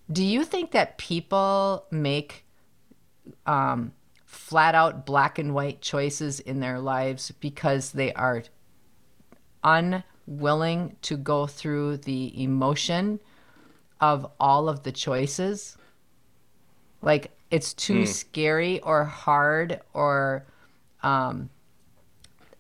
Do 0.10 0.24
you 0.24 0.46
think 0.46 0.72
that 0.72 0.98
people 0.98 1.86
make 1.92 2.46
um, 3.46 3.92
flat 4.24 4.74
out 4.74 5.06
black 5.06 5.38
and 5.38 5.54
white 5.54 5.82
choices 5.82 6.40
in 6.40 6.62
their 6.62 6.80
lives 6.80 7.32
because 7.42 7.92
they 7.92 8.14
are 8.14 8.44
unwilling 10.28 10.96
to 11.04 11.18
go 11.18 11.48
through 11.48 11.98
the 11.98 12.42
emotion 12.42 13.20
of 14.02 14.30
all 14.40 14.70
of 14.70 14.84
the 14.84 14.92
choices? 14.92 15.78
Like, 17.02 17.32
it's 17.52 17.74
too 17.74 18.04
mm. 18.04 18.08
scary 18.08 18.80
or 18.82 19.04
hard 19.04 19.80
or 19.94 20.46
um, 21.04 21.50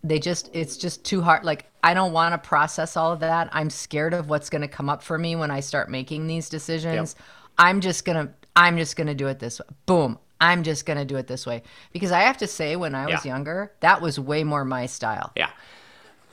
they 0.07 0.19
just 0.19 0.49
it's 0.53 0.77
just 0.77 1.03
too 1.03 1.21
hard 1.21 1.43
like 1.43 1.65
i 1.83 1.93
don't 1.93 2.13
want 2.13 2.31
to 2.31 2.47
process 2.47 2.95
all 2.95 3.11
of 3.11 3.19
that 3.19 3.49
i'm 3.51 3.69
scared 3.69 4.13
of 4.13 4.29
what's 4.29 4.49
going 4.49 4.61
to 4.61 4.67
come 4.67 4.89
up 4.89 5.01
for 5.01 5.17
me 5.17 5.35
when 5.35 5.49
i 5.49 5.59
start 5.59 5.89
making 5.89 6.27
these 6.27 6.47
decisions 6.47 7.15
yep. 7.17 7.27
i'm 7.57 7.81
just 7.81 8.05
going 8.05 8.27
to 8.27 8.31
i'm 8.55 8.77
just 8.77 8.95
going 8.95 9.07
to 9.07 9.15
do 9.15 9.27
it 9.27 9.39
this 9.39 9.59
way 9.59 9.65
boom 9.85 10.19
i'm 10.39 10.63
just 10.63 10.85
going 10.85 10.97
to 10.97 11.05
do 11.05 11.15
it 11.15 11.27
this 11.27 11.45
way 11.45 11.63
because 11.91 12.11
i 12.11 12.21
have 12.21 12.37
to 12.37 12.47
say 12.47 12.75
when 12.75 12.93
i 12.93 13.05
was 13.05 13.25
yeah. 13.25 13.33
younger 13.33 13.71
that 13.79 14.01
was 14.01 14.19
way 14.19 14.43
more 14.43 14.63
my 14.63 14.85
style 14.85 15.31
yeah 15.35 15.49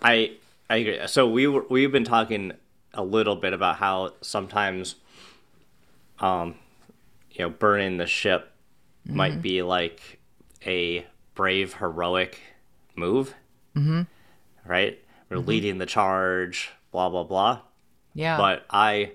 i 0.02 0.30
i 0.72 0.76
agree 0.76 0.98
so 1.06 1.28
we 1.28 1.46
were 1.46 1.64
we've 1.70 1.92
been 1.92 2.04
talking 2.04 2.52
a 2.94 3.04
little 3.04 3.36
bit 3.36 3.52
about 3.52 3.76
how 3.76 4.12
sometimes 4.20 4.96
um 6.18 6.54
you 7.32 7.44
know, 7.44 7.50
burning 7.50 7.96
the 7.96 8.06
ship 8.06 8.52
mm-hmm. 9.06 9.16
might 9.16 9.42
be 9.42 9.62
like 9.62 10.20
a 10.66 11.06
brave, 11.34 11.74
heroic 11.74 12.38
move. 12.94 13.34
Mm-hmm. 13.74 14.02
Right? 14.66 15.02
We're 15.28 15.38
mm-hmm. 15.38 15.48
leading 15.48 15.78
the 15.78 15.86
charge, 15.86 16.70
blah, 16.90 17.08
blah, 17.08 17.24
blah. 17.24 17.60
Yeah. 18.14 18.36
But 18.36 18.66
I 18.70 19.12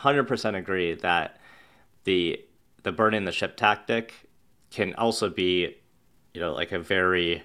100% 0.00 0.56
agree 0.56 0.94
that 0.94 1.38
the 2.04 2.40
the 2.82 2.92
burning 2.92 3.26
the 3.26 3.32
ship 3.32 3.58
tactic 3.58 4.14
can 4.70 4.94
also 4.94 5.28
be, 5.28 5.76
you 6.32 6.40
know, 6.40 6.54
like 6.54 6.72
a 6.72 6.78
very 6.78 7.42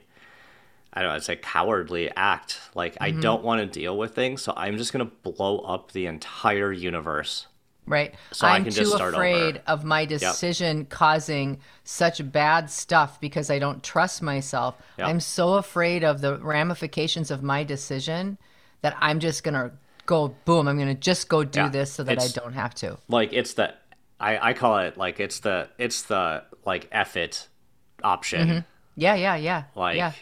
I 0.96 1.02
don't 1.02 1.12
know, 1.12 1.18
it's 1.18 1.30
a 1.30 1.36
cowardly 1.36 2.10
act. 2.16 2.60
Like 2.74 2.94
mm-hmm. 2.94 3.04
I 3.04 3.12
don't 3.12 3.44
want 3.44 3.62
to 3.62 3.80
deal 3.80 3.98
with 3.98 4.16
things, 4.16 4.42
so 4.42 4.54
I'm 4.56 4.78
just 4.78 4.94
gonna 4.94 5.06
blow 5.06 5.60
up 5.60 5.92
the 5.92 6.06
entire 6.06 6.72
universe 6.72 7.48
right? 7.88 8.16
So 8.32 8.48
I'm 8.48 8.66
too 8.70 8.94
afraid 8.94 9.58
over. 9.58 9.64
of 9.68 9.84
my 9.84 10.06
decision 10.06 10.80
yep. 10.80 10.90
causing 10.90 11.60
such 11.84 12.32
bad 12.32 12.70
stuff 12.70 13.20
because 13.22 13.50
I 13.50 13.60
don't 13.60 13.84
trust 13.84 14.22
myself. 14.22 14.76
Yep. 14.98 15.08
I'm 15.08 15.20
so 15.20 15.56
afraid 15.56 16.04
of 16.04 16.22
the 16.22 16.38
ramifications 16.38 17.32
of 17.32 17.44
my 17.44 17.64
decision 17.64 18.38
that 18.82 18.98
I'm 19.00 19.20
just 19.20 19.44
gonna 19.44 19.72
go 20.06 20.36
boom. 20.46 20.68
I'm 20.68 20.78
gonna 20.78 20.96
just 20.96 21.30
go 21.30 21.44
do 21.44 21.62
yeah. 21.62 21.70
this 21.70 21.92
so 21.92 22.04
that 22.04 22.18
it's, 22.18 22.38
I 22.38 22.40
don't 22.40 22.54
have 22.54 22.74
to. 22.76 22.98
Like 23.08 23.34
it's 23.34 23.54
the 23.54 23.74
I 24.20 24.50
I 24.50 24.54
call 24.54 24.80
it 24.80 24.98
like 24.98 25.20
it's 25.20 25.40
the 25.40 25.70
it's 25.78 26.04
the 26.04 26.44
like 26.66 26.88
F 26.92 27.18
it 27.18 27.48
option. 28.04 28.48
Mm-hmm. 28.48 28.60
Yeah, 28.98 29.16
yeah, 29.16 29.36
yeah. 29.36 29.64
Like, 29.76 29.98
yeah. 29.98 30.14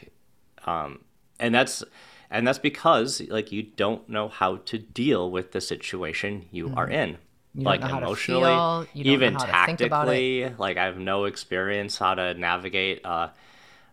Um, 0.65 1.03
and 1.39 1.53
that's 1.53 1.83
and 2.29 2.47
that's 2.47 2.59
because 2.59 3.21
like 3.29 3.51
you 3.51 3.63
don't 3.63 4.07
know 4.09 4.27
how 4.27 4.57
to 4.57 4.77
deal 4.77 5.29
with 5.29 5.51
the 5.51 5.61
situation 5.61 6.45
you 6.51 6.67
mm-hmm. 6.67 6.77
are 6.77 6.89
in 6.89 7.17
like 7.55 7.81
emotionally, 7.81 8.87
even 8.93 9.35
tactically. 9.35 10.51
Like 10.57 10.77
I 10.77 10.85
have 10.85 10.97
no 10.97 11.25
experience 11.25 11.97
how 11.97 12.15
to 12.15 12.33
navigate 12.33 13.01
a, 13.05 13.31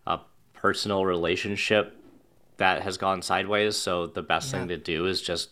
a 0.07 0.19
personal 0.53 1.05
relationship 1.05 1.95
that 2.57 2.81
has 2.81 2.97
gone 2.97 3.21
sideways. 3.21 3.77
So 3.77 4.07
the 4.07 4.23
best 4.23 4.51
yeah. 4.51 4.59
thing 4.59 4.67
to 4.69 4.77
do 4.77 5.05
is 5.05 5.21
just, 5.21 5.49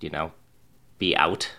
you 0.00 0.10
know, 0.10 0.32
be 0.98 1.16
out, 1.16 1.50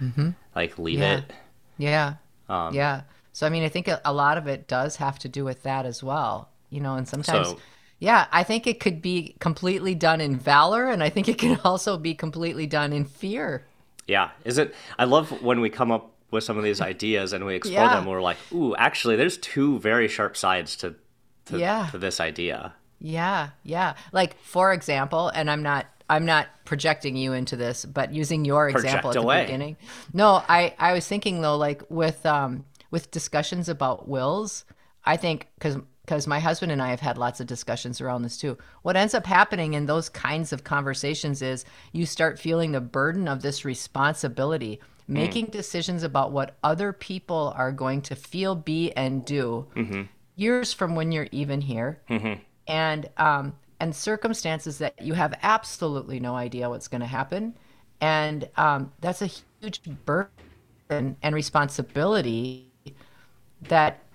mm-hmm. 0.00 0.30
like 0.54 0.78
leave 0.78 0.98
yeah. 0.98 1.18
it. 1.18 1.32
Yeah. 1.78 2.14
Um, 2.48 2.74
yeah. 2.74 3.02
So 3.32 3.46
I 3.46 3.50
mean, 3.50 3.64
I 3.64 3.68
think 3.68 3.88
a, 3.88 4.00
a, 4.04 4.12
lot 4.12 4.38
of 4.38 4.46
it 4.46 4.66
does 4.66 4.96
have 4.96 5.18
to 5.20 5.28
do 5.28 5.44
with 5.44 5.62
that 5.64 5.84
as 5.86 6.02
well. 6.02 6.50
You 6.70 6.80
know, 6.80 6.94
and 6.94 7.06
sometimes. 7.06 7.48
So, 7.48 7.58
yeah, 7.98 8.26
I 8.30 8.42
think 8.42 8.66
it 8.66 8.80
could 8.80 9.00
be 9.00 9.36
completely 9.40 9.94
done 9.94 10.20
in 10.20 10.36
valor, 10.36 10.88
and 10.88 11.02
I 11.02 11.08
think 11.08 11.28
it 11.28 11.38
can 11.38 11.58
also 11.64 11.96
be 11.96 12.14
completely 12.14 12.66
done 12.66 12.92
in 12.92 13.04
fear. 13.04 13.66
Yeah, 14.06 14.30
is 14.44 14.58
it? 14.58 14.74
I 14.98 15.04
love 15.04 15.42
when 15.42 15.60
we 15.60 15.70
come 15.70 15.90
up 15.90 16.12
with 16.30 16.44
some 16.44 16.58
of 16.58 16.64
these 16.64 16.80
ideas 16.80 17.32
and 17.32 17.44
we 17.44 17.54
explore 17.54 17.84
yeah. 17.84 17.94
them. 17.94 18.06
We're 18.06 18.22
like, 18.22 18.36
ooh, 18.52 18.76
actually, 18.76 19.16
there's 19.16 19.38
two 19.38 19.78
very 19.80 20.08
sharp 20.08 20.36
sides 20.36 20.76
to 20.76 20.94
to, 21.46 21.58
yeah. 21.58 21.88
to 21.90 21.98
this 21.98 22.20
idea. 22.20 22.74
Yeah, 23.00 23.50
yeah. 23.62 23.94
Like 24.12 24.38
for 24.40 24.72
example, 24.72 25.28
and 25.28 25.50
I'm 25.50 25.62
not 25.62 25.86
I'm 26.08 26.24
not 26.24 26.48
projecting 26.64 27.16
you 27.16 27.32
into 27.32 27.56
this, 27.56 27.84
but 27.84 28.12
using 28.12 28.44
your 28.44 28.68
example 28.68 29.12
Project 29.12 29.16
at 29.16 29.24
away. 29.24 29.40
the 29.40 29.46
beginning. 29.46 29.76
No, 30.12 30.42
I 30.48 30.74
I 30.78 30.92
was 30.92 31.06
thinking 31.06 31.40
though, 31.40 31.56
like 31.56 31.82
with 31.88 32.24
um 32.26 32.64
with 32.90 33.10
discussions 33.10 33.68
about 33.68 34.08
wills, 34.08 34.64
I 35.04 35.16
think 35.16 35.48
because 35.54 35.76
because 36.06 36.28
my 36.28 36.38
husband 36.38 36.70
and 36.70 36.80
I 36.80 36.90
have 36.90 37.00
had 37.00 37.18
lots 37.18 37.40
of 37.40 37.48
discussions 37.48 38.00
around 38.00 38.22
this 38.22 38.38
too. 38.38 38.56
What 38.82 38.96
ends 38.96 39.12
up 39.12 39.26
happening 39.26 39.74
in 39.74 39.86
those 39.86 40.08
kinds 40.08 40.52
of 40.52 40.62
conversations 40.62 41.42
is 41.42 41.64
you 41.92 42.06
start 42.06 42.38
feeling 42.38 42.70
the 42.70 42.80
burden 42.80 43.26
of 43.26 43.42
this 43.42 43.64
responsibility, 43.64 44.80
mm. 45.10 45.14
making 45.14 45.46
decisions 45.46 46.04
about 46.04 46.30
what 46.30 46.56
other 46.62 46.92
people 46.92 47.52
are 47.56 47.72
going 47.72 48.02
to 48.02 48.14
feel, 48.14 48.54
be, 48.54 48.92
and 48.92 49.24
do 49.24 49.66
mm-hmm. 49.74 50.02
years 50.36 50.72
from 50.72 50.94
when 50.94 51.10
you're 51.10 51.28
even 51.32 51.60
here, 51.60 52.00
mm-hmm. 52.08 52.40
and 52.68 53.10
um, 53.16 53.54
and 53.80 53.94
circumstances 53.94 54.78
that 54.78 54.94
you 55.02 55.14
have 55.14 55.34
absolutely 55.42 56.20
no 56.20 56.36
idea 56.36 56.70
what's 56.70 56.88
going 56.88 57.00
to 57.00 57.06
happen, 57.06 57.52
and 58.00 58.48
um, 58.56 58.92
that's 59.00 59.22
a 59.22 59.30
huge 59.60 59.80
burden 60.04 61.16
and 61.20 61.34
responsibility 61.34 62.70
that 63.62 64.05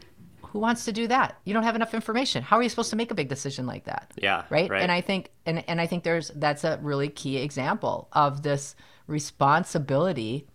who 0.52 0.60
wants 0.60 0.86
to 0.86 0.92
do 0.92 1.08
that? 1.08 1.40
You 1.46 1.54
don't 1.54 1.64
have 1.64 1.76
enough 1.76 1.94
information. 1.94 2.44
How 2.44 2.58
are 2.58 2.64
you 2.64 2.70
supposed 2.70 2.90
to 2.90 2.98
make 2.98 3.10
a 3.10 3.16
big 3.16 3.30
decision 3.30 3.66
like 3.66 3.86
that? 3.86 4.12
Yeah. 4.18 4.44
Right? 4.50 4.70
right. 4.70 4.82
And 4.82 4.92
I 4.92 5.00
think 5.02 5.32
and, 5.46 5.64
and 5.68 5.80
I 5.80 5.88
think 5.88 6.04
there's 6.04 6.30
that's 6.36 6.64
a 6.64 6.78
really 6.82 7.08
key 7.08 7.38
example 7.38 8.10
of 8.12 8.44
this 8.44 8.76
responsibility, 9.08 10.46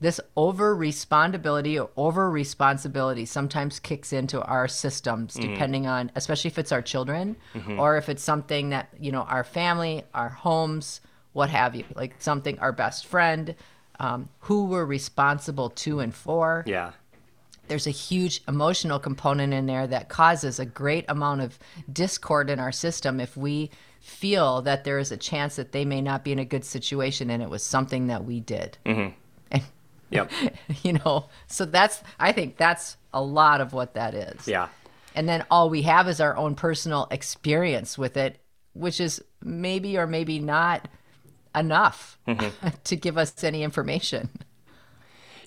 this 0.00 0.20
over 0.36 0.74
responsibility 0.74 1.78
or 1.78 1.90
over 1.96 2.28
responsibility 2.28 3.24
sometimes 3.24 3.78
kicks 3.78 4.12
into 4.12 4.42
our 4.42 4.66
systems 4.66 5.34
mm-hmm. 5.34 5.52
depending 5.52 5.86
on 5.86 6.10
especially 6.16 6.48
if 6.48 6.58
it's 6.58 6.72
our 6.72 6.82
children 6.82 7.36
mm-hmm. 7.54 7.78
or 7.78 7.96
if 7.96 8.08
it's 8.08 8.24
something 8.24 8.70
that, 8.70 8.88
you 8.98 9.12
know, 9.12 9.22
our 9.22 9.44
family, 9.44 10.02
our 10.12 10.28
homes, 10.28 11.00
what 11.34 11.50
have 11.50 11.76
you, 11.76 11.84
like 11.94 12.16
something 12.18 12.58
our 12.58 12.72
best 12.72 13.06
friend, 13.06 13.54
um, 14.00 14.28
who 14.40 14.64
we're 14.64 14.84
responsible 14.84 15.70
to 15.70 16.00
and 16.00 16.12
for. 16.12 16.64
Yeah 16.66 16.90
there's 17.68 17.86
a 17.86 17.90
huge 17.90 18.42
emotional 18.48 18.98
component 18.98 19.52
in 19.52 19.66
there 19.66 19.86
that 19.86 20.08
causes 20.08 20.58
a 20.58 20.66
great 20.66 21.04
amount 21.08 21.40
of 21.40 21.58
discord 21.92 22.50
in 22.50 22.58
our 22.58 22.72
system 22.72 23.20
if 23.20 23.36
we 23.36 23.70
feel 24.00 24.62
that 24.62 24.84
there 24.84 24.98
is 24.98 25.10
a 25.10 25.16
chance 25.16 25.56
that 25.56 25.72
they 25.72 25.84
may 25.84 26.00
not 26.00 26.24
be 26.24 26.32
in 26.32 26.38
a 26.38 26.44
good 26.44 26.64
situation 26.64 27.30
and 27.30 27.42
it 27.42 27.50
was 27.50 27.62
something 27.62 28.06
that 28.06 28.24
we 28.24 28.40
did. 28.40 28.78
Mm-hmm. 28.86 29.14
And, 29.50 29.62
yep. 30.10 30.30
you 30.82 30.92
know, 30.94 31.28
so 31.48 31.64
that's, 31.64 32.02
I 32.20 32.32
think 32.32 32.56
that's 32.56 32.96
a 33.12 33.20
lot 33.20 33.60
of 33.60 33.72
what 33.72 33.94
that 33.94 34.14
is. 34.14 34.46
Yeah. 34.46 34.68
And 35.14 35.28
then 35.28 35.44
all 35.50 35.70
we 35.70 35.82
have 35.82 36.08
is 36.08 36.20
our 36.20 36.36
own 36.36 36.54
personal 36.54 37.08
experience 37.10 37.98
with 37.98 38.16
it, 38.16 38.38
which 38.74 39.00
is 39.00 39.22
maybe 39.42 39.96
or 39.96 40.06
maybe 40.06 40.38
not 40.38 40.88
enough 41.54 42.18
mm-hmm. 42.28 42.68
to 42.84 42.96
give 42.96 43.18
us 43.18 43.42
any 43.42 43.62
information. 43.62 44.28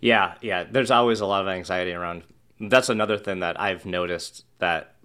Yeah, 0.02 0.36
yeah. 0.42 0.64
There's 0.64 0.92
always 0.92 1.20
a 1.20 1.26
lot 1.26 1.42
of 1.42 1.48
anxiety 1.48 1.94
around. 1.94 2.24
That's 2.60 2.90
another 2.90 3.18
thing 3.18 3.40
that 3.40 3.60
I've 3.60 3.86
noticed 3.86 4.46
that, 4.60 4.96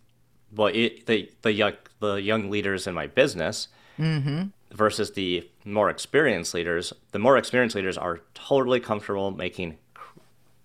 well, 0.55 0.69
it, 0.69 1.07
the 1.07 1.31
the 1.43 1.53
young 1.53 1.75
the 2.01 2.15
young 2.17 2.51
leaders 2.51 2.87
in 2.87 2.95
my 2.95 3.07
business 3.07 3.69
mm-hmm. 3.99 4.45
versus 4.73 5.13
the 5.13 5.49
more 5.65 5.91
experienced 5.91 6.55
leaders. 6.55 6.93
The 7.13 7.19
more 7.19 7.37
experienced 7.37 7.77
leaders 7.77 7.99
are 7.99 8.21
totally 8.35 8.81
comfortable 8.81 9.31
making 9.31 9.79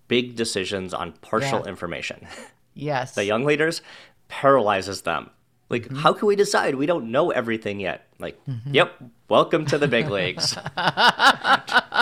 big 0.08 0.34
decisions 0.34 0.92
on 0.92 1.12
partial 1.22 1.60
yeah. 1.60 1.68
information. 1.68 2.26
Yes. 2.74 3.14
the 3.14 3.24
young 3.24 3.44
leaders 3.44 3.82
paralyzes 4.28 5.02
them 5.02 5.30
Like, 5.68 5.84
mm-hmm. 5.84 5.96
how 5.96 6.12
can 6.12 6.26
we 6.28 6.36
decide? 6.36 6.74
We 6.74 6.86
don't 6.86 7.10
know 7.10 7.30
everything 7.30 7.78
yet. 7.80 8.06
Like, 8.18 8.44
mm-hmm. 8.46 8.74
yep, 8.74 8.96
welcome 9.28 9.66
to 9.66 9.78
the 9.78 9.88
big 9.88 10.08
leagues. 10.10 10.56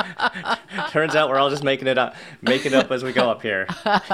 Turns 0.90 1.14
out 1.14 1.28
we're 1.28 1.38
all 1.38 1.50
just 1.50 1.64
making 1.64 1.88
it 1.88 1.98
up, 1.98 2.14
making 2.42 2.74
up 2.74 2.90
as 2.90 3.02
we 3.02 3.12
go 3.12 3.30
up 3.30 3.42
here. 3.42 3.66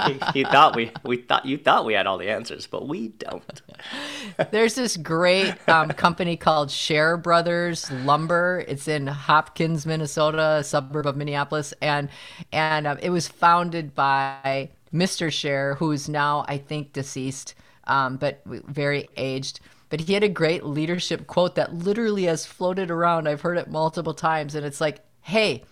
He, 0.07 0.19
he, 0.33 0.45
thought 0.45 0.77
we, 0.77 0.91
we 1.03 1.19
thought 1.19 1.47
you 1.47 1.59
thought 1.59 1.85
we 1.85 1.95
had 1.95 2.07
all 2.07 2.19
the 2.19 2.31
answers, 2.31 2.67
but 2.67 2.87
we 2.89 3.09
don't. 3.09 3.63
There's 4.51 4.75
this 4.75 4.97
great 4.97 5.55
um, 5.69 5.91
company 5.91 6.37
called 6.37 6.71
Scherer 6.71 7.17
Brothers 7.17 7.91
Lumber. 7.91 8.65
It's 8.67 8.89
in 8.89 9.07
Hopkins, 9.07 9.87
Minnesota, 9.87 10.57
a 10.59 10.65
suburb 10.65 11.07
of 11.07 11.17
Minneapolis, 11.17 11.75
and 11.81 12.09
and 12.53 12.87
um, 12.87 12.99
it 12.99 13.11
was 13.11 13.29
founded 13.29 13.95
by 13.95 14.71
Mr. 14.93 15.33
Scherer, 15.33 15.75
who's 15.75 16.09
now 16.09 16.45
I 16.49 16.59
think 16.59 16.93
deceased 16.93 17.55
um, 17.87 18.17
but 18.17 18.41
very 18.45 19.09
aged. 19.17 19.61
But 19.91 20.01
he 20.01 20.15
had 20.15 20.25
a 20.25 20.29
great 20.29 20.65
leadership 20.65 21.27
quote 21.27 21.55
that 21.55 21.75
literally 21.75 22.25
has 22.25 22.47
floated 22.47 22.91
around. 22.91 23.29
I've 23.29 23.43
heard 23.43 23.59
it 23.59 23.71
multiple 23.71 24.15
times, 24.15 24.55
and 24.55 24.67
it's 24.67 24.81
like, 24.81 25.01
"Hey, 25.21 25.63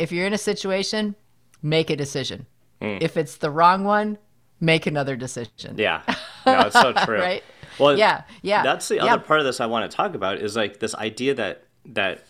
if 0.00 0.12
you're 0.12 0.26
in 0.26 0.32
a 0.32 0.38
situation, 0.38 1.14
make 1.62 1.90
a 1.90 1.96
decision. 1.96 2.46
Mm. 2.80 3.02
If 3.02 3.16
it's 3.16 3.36
the 3.36 3.50
wrong 3.50 3.84
one, 3.84 4.18
make 4.60 4.86
another 4.86 5.16
decision." 5.16 5.76
Yeah, 5.76 6.02
no, 6.46 6.60
it's 6.60 6.80
so 6.80 6.92
true. 6.92 7.18
right? 7.18 7.44
Well, 7.78 7.96
yeah, 7.96 8.22
yeah. 8.42 8.62
That's 8.62 8.88
the 8.88 8.96
yeah. 8.96 9.14
other 9.14 9.22
part 9.22 9.40
of 9.40 9.46
this 9.46 9.60
I 9.60 9.66
want 9.66 9.90
to 9.90 9.96
talk 9.96 10.14
about 10.14 10.38
is 10.38 10.56
like 10.56 10.80
this 10.80 10.94
idea 10.94 11.34
that 11.34 11.64
that 11.86 12.24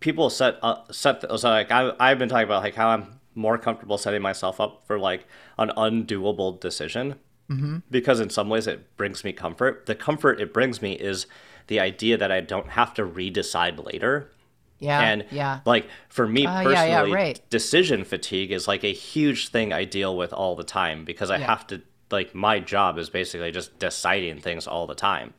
people 0.00 0.30
set 0.30 0.58
up 0.62 0.92
set 0.94 1.22
so 1.22 1.48
like 1.48 1.70
I 1.70 1.92
I've 1.98 2.18
been 2.18 2.28
talking 2.28 2.44
about 2.44 2.62
like 2.62 2.74
how 2.74 2.88
I'm 2.88 3.20
more 3.34 3.58
comfortable 3.58 3.98
setting 3.98 4.22
myself 4.22 4.60
up 4.60 4.86
for 4.86 4.98
like 4.98 5.26
an 5.58 5.70
undoable 5.76 6.58
decision 6.60 7.16
mm-hmm. 7.50 7.78
because 7.90 8.20
in 8.20 8.30
some 8.30 8.48
ways 8.48 8.66
it 8.66 8.96
brings 8.96 9.24
me 9.24 9.32
comfort. 9.32 9.86
The 9.86 9.94
comfort 9.94 10.40
it 10.40 10.52
brings 10.52 10.82
me 10.82 10.92
is 10.92 11.26
the 11.66 11.80
idea 11.80 12.16
that 12.16 12.32
I 12.32 12.40
don't 12.40 12.70
have 12.70 12.94
to 12.94 13.02
redecide 13.02 13.84
later. 13.84 14.30
Yeah. 14.80 15.00
And 15.00 15.24
yeah. 15.30 15.60
like 15.64 15.86
for 16.08 16.26
me 16.26 16.46
uh, 16.46 16.62
personally, 16.62 16.88
yeah, 16.88 17.04
yeah, 17.04 17.14
right. 17.14 17.40
decision 17.50 18.04
fatigue 18.04 18.50
is 18.50 18.66
like 18.66 18.82
a 18.82 18.92
huge 18.92 19.48
thing 19.48 19.72
I 19.72 19.84
deal 19.84 20.16
with 20.16 20.32
all 20.32 20.56
the 20.56 20.64
time 20.64 21.04
because 21.04 21.30
I 21.30 21.38
yeah. 21.38 21.46
have 21.46 21.66
to 21.68 21.82
like 22.10 22.34
my 22.34 22.58
job 22.58 22.98
is 22.98 23.10
basically 23.10 23.52
just 23.52 23.78
deciding 23.78 24.40
things 24.40 24.66
all 24.66 24.86
the 24.86 24.94
time. 24.94 25.34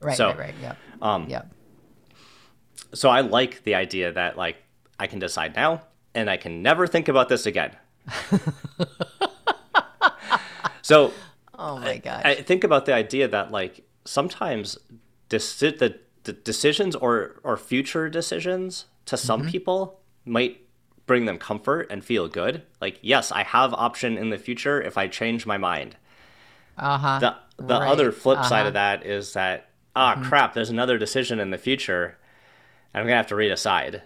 Right, 0.00 0.16
so, 0.16 0.28
right, 0.28 0.38
right. 0.38 0.54
Yeah. 0.62 0.74
Um, 1.02 1.26
yeah. 1.28 1.42
So 2.94 3.10
I 3.10 3.20
like 3.20 3.64
the 3.64 3.74
idea 3.74 4.12
that 4.12 4.38
like 4.38 4.56
I 4.98 5.06
can 5.06 5.18
decide 5.18 5.56
now 5.56 5.82
and 6.14 6.30
I 6.30 6.36
can 6.36 6.62
never 6.62 6.86
think 6.86 7.08
about 7.08 7.28
this 7.28 7.44
again. 7.44 7.76
so 10.82 11.12
Oh 11.58 11.78
my 11.78 11.98
god! 11.98 12.22
I, 12.24 12.32
I, 12.32 12.42
think 12.42 12.64
about 12.64 12.86
the 12.86 12.94
idea 12.94 13.28
that 13.28 13.50
like 13.50 13.86
sometimes 14.04 14.78
deci- 15.30 15.78
the, 15.78 15.98
the 16.26 16.32
decisions 16.32 16.94
or 16.94 17.40
or 17.42 17.56
future 17.56 18.08
decisions 18.08 18.86
to 19.06 19.16
some 19.16 19.40
mm-hmm. 19.42 19.50
people 19.50 20.00
might 20.24 20.60
bring 21.06 21.24
them 21.24 21.38
comfort 21.38 21.86
and 21.90 22.04
feel 22.04 22.28
good. 22.28 22.62
Like 22.80 22.98
yes, 23.00 23.32
I 23.32 23.44
have 23.44 23.72
option 23.72 24.18
in 24.18 24.30
the 24.30 24.38
future 24.38 24.82
if 24.82 24.98
I 24.98 25.08
change 25.08 25.46
my 25.46 25.56
mind. 25.56 25.96
Uh 26.76 26.98
huh. 26.98 27.18
The 27.20 27.36
the 27.64 27.80
right. 27.80 27.88
other 27.88 28.12
flip 28.12 28.40
uh-huh. 28.40 28.48
side 28.48 28.66
of 28.66 28.74
that 28.74 29.06
is 29.06 29.32
that 29.32 29.70
ah 29.94 30.14
mm-hmm. 30.14 30.24
crap, 30.24 30.52
there's 30.52 30.70
another 30.70 30.98
decision 30.98 31.40
in 31.40 31.50
the 31.50 31.58
future, 31.58 32.18
and 32.92 33.00
I'm 33.00 33.06
gonna 33.06 33.16
have 33.16 33.28
to 33.28 33.34
redecide. 33.34 34.02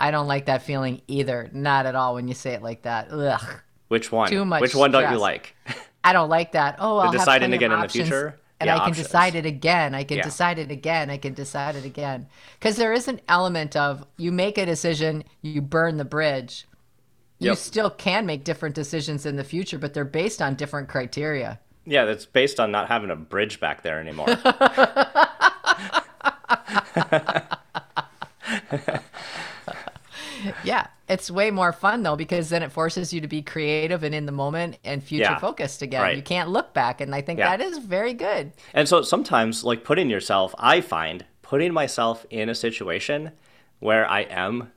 I 0.00 0.10
don't 0.10 0.26
like 0.26 0.46
that 0.46 0.62
feeling 0.62 1.02
either. 1.06 1.50
Not 1.52 1.84
at 1.84 1.94
all 1.94 2.14
when 2.14 2.26
you 2.26 2.34
say 2.34 2.54
it 2.54 2.62
like 2.62 2.82
that. 2.82 3.08
Ugh. 3.10 3.60
Which 3.88 4.10
one? 4.10 4.30
Too 4.30 4.44
much. 4.46 4.62
Which 4.62 4.74
one 4.74 4.90
stress. 4.90 5.04
don't 5.04 5.12
you 5.12 5.18
like? 5.18 5.54
I 6.04 6.14
don't 6.14 6.30
like 6.30 6.52
that. 6.52 6.76
Oh, 6.78 6.96
I'll 6.96 7.12
deciding 7.12 7.52
again 7.52 7.70
in 7.70 7.80
the 7.80 7.88
future. 7.88 8.39
And 8.60 8.68
yeah, 8.68 8.76
I 8.76 8.78
can 8.80 8.90
options. 8.90 9.06
decide 9.06 9.34
it 9.34 9.46
again. 9.46 9.94
I 9.94 10.04
can 10.04 10.18
yeah. 10.18 10.22
decide 10.22 10.58
it 10.58 10.70
again. 10.70 11.08
I 11.08 11.16
can 11.16 11.32
decide 11.32 11.76
it 11.76 11.86
again. 11.86 12.26
Because 12.58 12.76
there 12.76 12.92
is 12.92 13.08
an 13.08 13.20
element 13.26 13.74
of 13.74 14.04
you 14.18 14.30
make 14.30 14.58
a 14.58 14.66
decision, 14.66 15.24
you 15.40 15.62
burn 15.62 15.96
the 15.96 16.04
bridge. 16.04 16.66
You 17.38 17.48
yep. 17.48 17.58
still 17.58 17.88
can 17.88 18.26
make 18.26 18.44
different 18.44 18.74
decisions 18.74 19.24
in 19.24 19.36
the 19.36 19.44
future, 19.44 19.78
but 19.78 19.94
they're 19.94 20.04
based 20.04 20.42
on 20.42 20.56
different 20.56 20.90
criteria. 20.90 21.58
Yeah, 21.86 22.04
that's 22.04 22.26
based 22.26 22.60
on 22.60 22.70
not 22.70 22.88
having 22.88 23.10
a 23.10 23.16
bridge 23.16 23.60
back 23.60 23.82
there 23.82 23.98
anymore. 23.98 24.26
yeah, 30.64 30.86
it's 31.10 31.28
way 31.28 31.50
more 31.50 31.72
fun 31.72 32.04
though 32.04 32.14
because 32.14 32.50
then 32.50 32.62
it 32.62 32.70
forces 32.70 33.12
you 33.12 33.20
to 33.20 33.26
be 33.26 33.42
creative 33.42 34.04
and 34.04 34.14
in 34.14 34.26
the 34.26 34.32
moment 34.32 34.78
and 34.84 35.02
future 35.02 35.24
yeah, 35.24 35.38
focused 35.38 35.82
again. 35.82 36.02
Right. 36.02 36.16
You 36.16 36.22
can't 36.22 36.48
look 36.48 36.72
back, 36.72 37.00
and 37.00 37.14
I 37.14 37.20
think 37.20 37.40
yeah. 37.40 37.56
that 37.56 37.64
is 37.64 37.78
very 37.78 38.14
good. 38.14 38.52
And 38.72 38.88
so 38.88 39.02
sometimes, 39.02 39.64
like 39.64 39.82
putting 39.82 40.08
yourself, 40.08 40.54
I 40.56 40.80
find 40.80 41.24
putting 41.42 41.72
myself 41.72 42.24
in 42.30 42.48
a 42.48 42.54
situation 42.54 43.32
where 43.80 44.08
I 44.08 44.20
am 44.20 44.70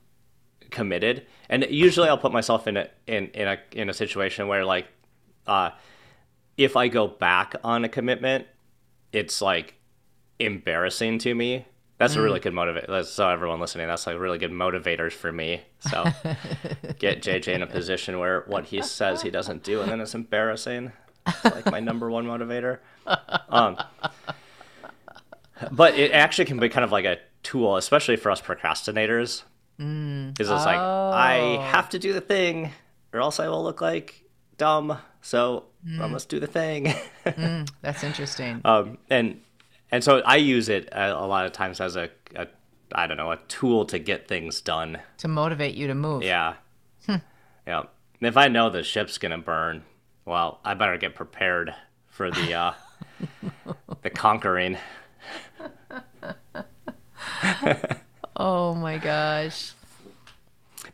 committed, 0.72 1.28
and 1.50 1.67
usually 1.69 2.10
I'll 2.10 2.17
put 2.17 2.34
myself 2.34 2.67
in 2.67 2.78
a 2.78 2.89
in 3.06 3.28
in 3.28 3.48
a 3.48 3.58
in 3.74 3.89
a 3.89 3.93
situation 3.93 4.48
where 4.48 4.65
like, 4.65 4.88
uh, 5.46 5.69
if 6.58 6.76
I 6.76 6.88
go 6.88 7.08
back 7.08 7.54
on 7.63 7.86
a 7.86 7.89
commitment, 7.89 8.48
it's 9.12 9.39
like 9.39 9.76
embarrassing 10.39 11.19
to 11.19 11.36
me 11.36 11.67
that's 12.04 12.16
mm. 12.16 12.18
a 12.18 12.22
really 12.22 12.39
mm. 12.39 12.44
good 12.44 12.54
motivator. 12.54 13.06
So 13.06 13.30
everyone 13.30 13.60
listening, 13.60 13.88
that's 13.88 14.06
like 14.06 14.20
really 14.20 14.38
good 14.38 14.52
motivators 14.52 15.13
for 15.13 15.32
me. 15.32 15.62
So 15.80 16.04
get 17.00 17.22
JJ 17.22 17.48
in 17.48 17.62
a 17.62 17.68
position 17.68 18.20
where 18.20 18.44
what 18.48 18.66
he 18.66 18.82
says 18.82 19.22
he 19.22 19.30
doesn't 19.30 19.63
do, 19.63 19.82
and 19.82 19.92
then 19.92 20.02
it's 20.02 20.13
embarrassing. 20.13 20.92
It's 21.26 21.46
like 21.46 21.72
my 21.72 21.80
number 21.80 22.10
one 22.10 22.26
motivator. 22.26 22.80
Um, 23.50 23.78
but 25.72 25.98
it 25.98 26.12
actually 26.12 26.46
can 26.46 26.60
be 26.60 26.68
kind 26.70 26.84
of 26.84 26.92
like 26.92 27.06
a 27.06 27.18
tool, 27.42 27.78
especially 27.78 28.18
for 28.18 28.32
us 28.32 28.42
procrastinators. 28.42 29.44
Because 29.78 29.88
mm. 29.88 30.39
it's 30.39 30.50
oh. 30.50 30.56
like 30.56 30.78
I 30.78 31.62
have 31.72 31.89
to 31.89 32.00
do 32.00 32.13
the 32.13 32.22
thing, 32.22 32.72
or 33.13 33.22
else 33.22 33.39
I 33.39 33.48
will 33.48 33.63
look 33.63 33.80
like 33.80 34.24
dumb. 34.58 34.98
So 35.22 35.66
mm. 35.88 36.02
I 36.02 36.08
must 36.08 36.28
do 36.28 36.39
the 36.39 36.48
thing. 36.48 36.94
mm, 37.26 37.70
that's 37.82 38.04
interesting. 38.04 38.62
Um, 38.66 38.98
and 39.10 39.39
and 39.93 40.03
so 40.03 40.23
I 40.25 40.38
use 40.38 40.69
it 40.69 40.89
a, 40.91 41.13
a 41.13 41.27
lot 41.27 41.45
of 41.45 41.51
times 41.51 41.79
as 41.79 41.95
a, 41.95 42.10
a 42.36 42.47
I 42.93 43.06
don't 43.06 43.15
know 43.15 43.32
a 43.32 43.38
tool 43.47 43.86
to 43.86 43.99
get 43.99 44.27
things 44.27 44.60
done 44.60 44.97
to 45.19 45.27
motivate 45.27 45.75
you 45.75 45.86
to 45.86 45.93
move. 45.93 46.23
Yeah, 46.23 46.56
hmm. 47.06 47.17
yeah. 47.67 47.84
And 48.19 48.27
if 48.27 48.36
I 48.36 48.47
know 48.47 48.71
the 48.71 48.82
ship's 48.82 49.19
gonna 49.19 49.38
burn, 49.38 49.84
well, 50.25 50.60
I 50.65 50.73
better 50.73 50.97
get 50.97 51.13
prepared 51.13 51.75
for 52.08 52.32
the 52.32 52.56
uh, 52.56 52.73
the 54.01 54.10
conquering. 54.10 54.77
oh 58.36 58.73
my 58.73 58.97
gosh! 58.97 59.73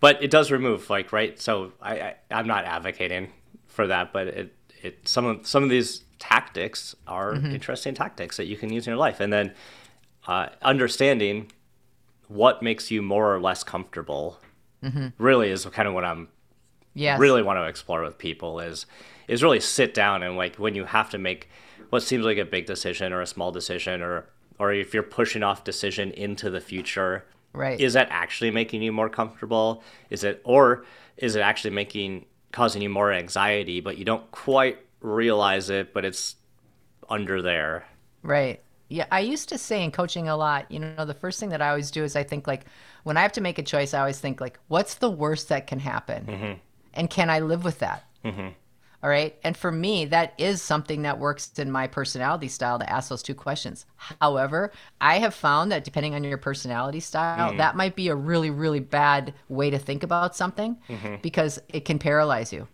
But 0.01 0.21
it 0.21 0.29
does 0.29 0.51
remove 0.51 0.89
like 0.89 1.13
right. 1.13 1.39
So 1.39 1.71
I, 1.81 2.01
I 2.01 2.15
I'm 2.31 2.47
not 2.47 2.65
advocating 2.65 3.31
for 3.67 3.87
that, 3.87 4.11
but 4.11 4.27
it 4.27 4.53
it 4.81 5.07
some 5.07 5.25
of 5.25 5.47
some 5.47 5.63
of 5.63 5.69
these 5.69 6.03
tactics 6.19 6.95
are 7.07 7.33
mm-hmm. 7.33 7.51
interesting 7.51 7.93
tactics 7.93 8.37
that 8.37 8.45
you 8.45 8.57
can 8.57 8.71
use 8.71 8.85
in 8.85 8.91
your 8.91 8.99
life. 8.99 9.19
And 9.19 9.31
then 9.31 9.53
uh, 10.27 10.49
understanding 10.61 11.51
what 12.27 12.61
makes 12.61 12.91
you 12.91 13.01
more 13.01 13.33
or 13.33 13.39
less 13.39 13.63
comfortable 13.63 14.39
mm-hmm. 14.83 15.07
really 15.17 15.49
is 15.49 15.65
kind 15.65 15.87
of 15.87 15.93
what 15.93 16.05
I'm 16.05 16.27
yes. 16.93 17.19
really 17.19 17.41
want 17.41 17.57
to 17.57 17.65
explore 17.65 18.03
with 18.03 18.17
people 18.17 18.59
is 18.59 18.85
is 19.27 19.43
really 19.43 19.59
sit 19.59 19.93
down 19.93 20.23
and 20.23 20.37
like 20.37 20.55
when 20.57 20.75
you 20.75 20.85
have 20.85 21.09
to 21.09 21.17
make 21.17 21.49
what 21.89 22.03
seems 22.03 22.25
like 22.25 22.37
a 22.37 22.45
big 22.45 22.65
decision 22.65 23.13
or 23.13 23.21
a 23.21 23.27
small 23.27 23.51
decision 23.51 24.01
or 24.01 24.25
or 24.59 24.73
if 24.73 24.93
you're 24.93 25.03
pushing 25.03 25.41
off 25.43 25.63
decision 25.63 26.11
into 26.11 26.49
the 26.49 26.61
future 26.61 27.25
right 27.53 27.79
is 27.79 27.93
that 27.93 28.07
actually 28.11 28.51
making 28.51 28.81
you 28.81 28.91
more 28.91 29.09
comfortable 29.09 29.83
is 30.09 30.23
it 30.23 30.41
or 30.43 30.85
is 31.17 31.35
it 31.35 31.41
actually 31.41 31.71
making 31.71 32.25
causing 32.51 32.81
you 32.81 32.89
more 32.89 33.11
anxiety 33.11 33.79
but 33.79 33.97
you 33.97 34.05
don't 34.05 34.29
quite 34.31 34.77
realize 35.01 35.69
it, 35.69 35.93
but 35.93 36.05
it's 36.05 36.35
under 37.09 37.41
there. 37.41 37.85
Right. 38.23 38.61
Yeah, 38.89 39.05
I 39.11 39.19
used 39.19 39.49
to 39.49 39.57
say 39.57 39.83
in 39.83 39.91
coaching 39.91 40.27
a 40.27 40.35
lot, 40.35 40.71
you 40.71 40.79
know, 40.79 41.05
the 41.05 41.13
first 41.13 41.39
thing 41.39 41.49
that 41.49 41.61
I 41.61 41.69
always 41.69 41.91
do 41.91 42.03
is 42.03 42.15
I 42.15 42.23
think 42.23 42.47
like 42.47 42.65
when 43.03 43.17
I 43.17 43.21
have 43.21 43.31
to 43.33 43.41
make 43.41 43.59
a 43.59 43.63
choice, 43.63 43.93
I 43.93 43.99
always 43.99 44.19
think 44.19 44.41
like, 44.41 44.59
what's 44.67 44.95
the 44.95 45.11
worst 45.11 45.49
that 45.49 45.67
can 45.67 45.79
happen? 45.79 46.25
Mm-hmm. 46.25 46.53
And 46.95 47.09
can 47.09 47.29
I 47.29 47.39
live 47.39 47.63
with 47.63 47.79
that? 47.79 48.03
Mm-hmm. 48.25 48.47
All 49.01 49.09
right. 49.09 49.37
And 49.43 49.55
for 49.55 49.71
me, 49.71 50.05
that 50.05 50.33
is 50.37 50.61
something 50.61 51.03
that 51.03 51.19
works 51.19 51.57
in 51.57 51.71
my 51.71 51.87
personality 51.87 52.49
style 52.49 52.79
to 52.79 52.91
ask 52.91 53.09
those 53.09 53.23
two 53.23 53.35
questions. 53.35 53.85
However, 53.95 54.73
I 54.99 55.19
have 55.19 55.33
found 55.33 55.71
that 55.71 55.85
depending 55.85 56.15
on 56.15 56.23
your 56.23 56.37
personality 56.37 56.99
style, 56.99 57.53
mm. 57.53 57.57
that 57.57 57.77
might 57.77 57.95
be 57.95 58.09
a 58.09 58.15
really, 58.15 58.49
really 58.49 58.81
bad 58.81 59.33
way 59.47 59.69
to 59.69 59.77
think 59.77 60.03
about 60.03 60.35
something 60.35 60.77
mm-hmm. 60.89 61.15
because 61.21 61.61
it 61.69 61.85
can 61.85 61.97
paralyze 61.97 62.51
you. 62.51 62.67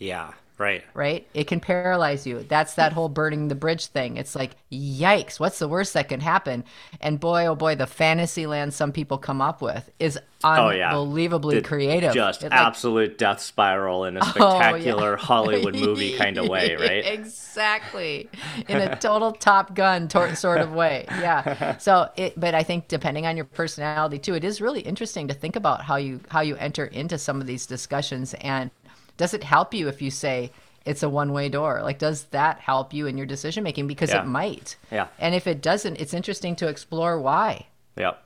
Yeah. 0.00 0.32
Right. 0.58 0.84
Right? 0.92 1.26
It 1.34 1.46
can 1.46 1.60
paralyze 1.60 2.26
you. 2.26 2.44
That's 2.48 2.74
that 2.74 2.92
whole 2.92 3.08
burning 3.08 3.46
the 3.46 3.54
bridge 3.54 3.86
thing. 3.86 4.16
It's 4.16 4.34
like, 4.34 4.56
yikes, 4.72 5.38
what's 5.38 5.60
the 5.60 5.68
worst 5.68 5.94
that 5.94 6.08
can 6.08 6.20
happen? 6.20 6.64
And 7.00 7.20
boy, 7.20 7.46
oh 7.46 7.54
boy, 7.54 7.76
the 7.76 7.86
fantasy 7.86 8.46
land 8.46 8.74
some 8.74 8.90
people 8.90 9.18
come 9.18 9.40
up 9.40 9.62
with 9.62 9.88
is 10.00 10.18
unbelievably 10.42 11.56
oh, 11.56 11.58
yeah. 11.58 11.64
creative. 11.64 12.12
Just 12.12 12.42
it, 12.42 12.50
like, 12.50 12.60
absolute 12.60 13.18
death 13.18 13.40
spiral 13.40 14.04
in 14.04 14.16
a 14.16 14.22
spectacular 14.22 15.08
oh, 15.12 15.12
yeah. 15.12 15.16
Hollywood 15.16 15.76
movie 15.76 16.16
kind 16.18 16.38
of 16.38 16.48
way, 16.48 16.74
right? 16.74 17.06
exactly. 17.06 18.28
In 18.68 18.78
a 18.78 18.96
total 18.96 19.32
Top 19.32 19.74
Gun 19.74 20.08
tor- 20.08 20.34
sort 20.34 20.60
of 20.60 20.72
way. 20.72 21.06
Yeah. 21.08 21.76
So, 21.88 22.10
it, 22.16 22.38
but 22.38 22.54
I 22.54 22.62
think 22.62 22.88
depending 22.88 23.26
on 23.26 23.36
your 23.36 23.44
personality 23.44 24.18
too, 24.18 24.34
it 24.34 24.42
is 24.42 24.60
really 24.60 24.80
interesting 24.80 25.28
to 25.28 25.34
think 25.34 25.54
about 25.54 25.82
how 25.82 25.96
you 25.96 26.20
how 26.28 26.40
you 26.40 26.56
enter 26.56 26.86
into 26.86 27.18
some 27.18 27.40
of 27.40 27.46
these 27.46 27.66
discussions 27.66 28.34
and 28.34 28.70
does 29.18 29.34
it 29.34 29.44
help 29.44 29.74
you 29.74 29.88
if 29.88 30.00
you 30.00 30.10
say 30.10 30.50
it's 30.86 31.02
a 31.02 31.08
one 31.08 31.32
way 31.34 31.50
door? 31.50 31.82
Like, 31.82 31.98
does 31.98 32.24
that 32.26 32.60
help 32.60 32.94
you 32.94 33.06
in 33.06 33.18
your 33.18 33.26
decision 33.26 33.62
making? 33.62 33.86
Because 33.86 34.10
yeah. 34.10 34.22
it 34.22 34.26
might. 34.26 34.76
Yeah. 34.90 35.08
And 35.18 35.34
if 35.34 35.46
it 35.46 35.60
doesn't, 35.60 36.00
it's 36.00 36.14
interesting 36.14 36.56
to 36.56 36.68
explore 36.68 37.20
why. 37.20 37.66
Yep. 37.96 38.22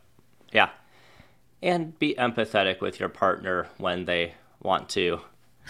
Yeah. 0.53 0.69
And 1.61 1.99
be 1.99 2.15
empathetic 2.15 2.81
with 2.81 3.01
your 3.01 3.09
partner 3.09 3.67
when 3.79 4.05
they 4.05 4.35
want 4.63 4.89
to 4.91 5.21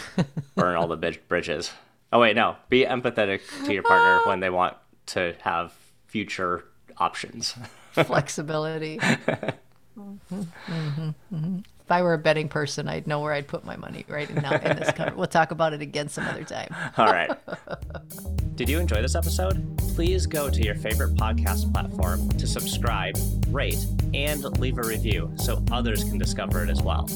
burn 0.54 0.76
all 0.76 0.88
the 0.88 1.16
bridges. 1.28 1.70
Oh, 2.12 2.20
wait, 2.20 2.36
no. 2.36 2.56
Be 2.68 2.84
empathetic 2.84 3.40
to 3.64 3.72
your 3.72 3.82
partner 3.82 4.20
when 4.28 4.40
they 4.40 4.50
want 4.50 4.76
to 5.06 5.34
have 5.40 5.72
future 6.06 6.64
options. 6.98 7.54
Flexibility. 7.92 9.00
mm-hmm, 9.98 10.42
mm-hmm. 11.32 11.58
If 11.84 11.90
I 11.90 12.02
were 12.02 12.14
a 12.14 12.18
betting 12.18 12.48
person, 12.48 12.88
I'd 12.88 13.06
know 13.06 13.20
where 13.20 13.32
I'd 13.32 13.48
put 13.48 13.64
my 13.64 13.76
money 13.76 14.04
right 14.08 14.32
now 14.34 14.52
in 14.52 14.76
this 14.76 14.92
cover. 14.92 15.14
We'll 15.16 15.26
talk 15.26 15.50
about 15.50 15.72
it 15.72 15.82
again 15.82 16.08
some 16.08 16.24
other 16.26 16.44
time. 16.44 16.74
All 16.96 17.06
right. 17.06 17.30
Did 18.54 18.68
you 18.68 18.78
enjoy 18.78 19.02
this 19.02 19.14
episode? 19.14 19.76
Please 19.94 20.26
go 20.26 20.48
to 20.48 20.62
your 20.62 20.76
favorite 20.76 21.16
podcast 21.16 21.72
platform 21.72 22.28
to 22.30 22.46
subscribe, 22.46 23.16
rate, 23.48 23.84
and 24.14 24.44
leave 24.58 24.78
a 24.78 24.82
review 24.82 25.32
so 25.36 25.62
others 25.72 26.04
can 26.04 26.18
discover 26.18 26.62
it 26.62 26.70
as 26.70 26.80
well. 26.80 27.08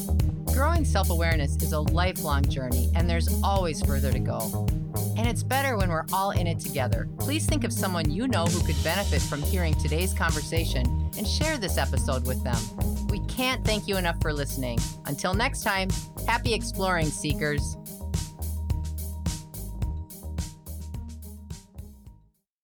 Growing 0.56 0.86
self 0.86 1.10
awareness 1.10 1.54
is 1.56 1.72
a 1.72 1.80
lifelong 1.80 2.42
journey, 2.42 2.90
and 2.94 3.10
there's 3.10 3.28
always 3.42 3.82
further 3.82 4.10
to 4.10 4.18
go. 4.18 4.66
And 5.18 5.28
it's 5.28 5.42
better 5.42 5.76
when 5.76 5.90
we're 5.90 6.06
all 6.14 6.30
in 6.30 6.46
it 6.46 6.60
together. 6.60 7.10
Please 7.18 7.44
think 7.44 7.62
of 7.62 7.74
someone 7.74 8.10
you 8.10 8.26
know 8.26 8.46
who 8.46 8.66
could 8.66 8.82
benefit 8.82 9.20
from 9.20 9.42
hearing 9.42 9.74
today's 9.74 10.14
conversation 10.14 11.10
and 11.18 11.28
share 11.28 11.58
this 11.58 11.76
episode 11.76 12.26
with 12.26 12.42
them. 12.42 12.56
We 13.08 13.18
can't 13.26 13.66
thank 13.66 13.86
you 13.86 13.98
enough 13.98 14.18
for 14.22 14.32
listening. 14.32 14.78
Until 15.04 15.34
next 15.34 15.60
time, 15.60 15.90
happy 16.26 16.54
exploring, 16.54 17.08
seekers. 17.08 17.76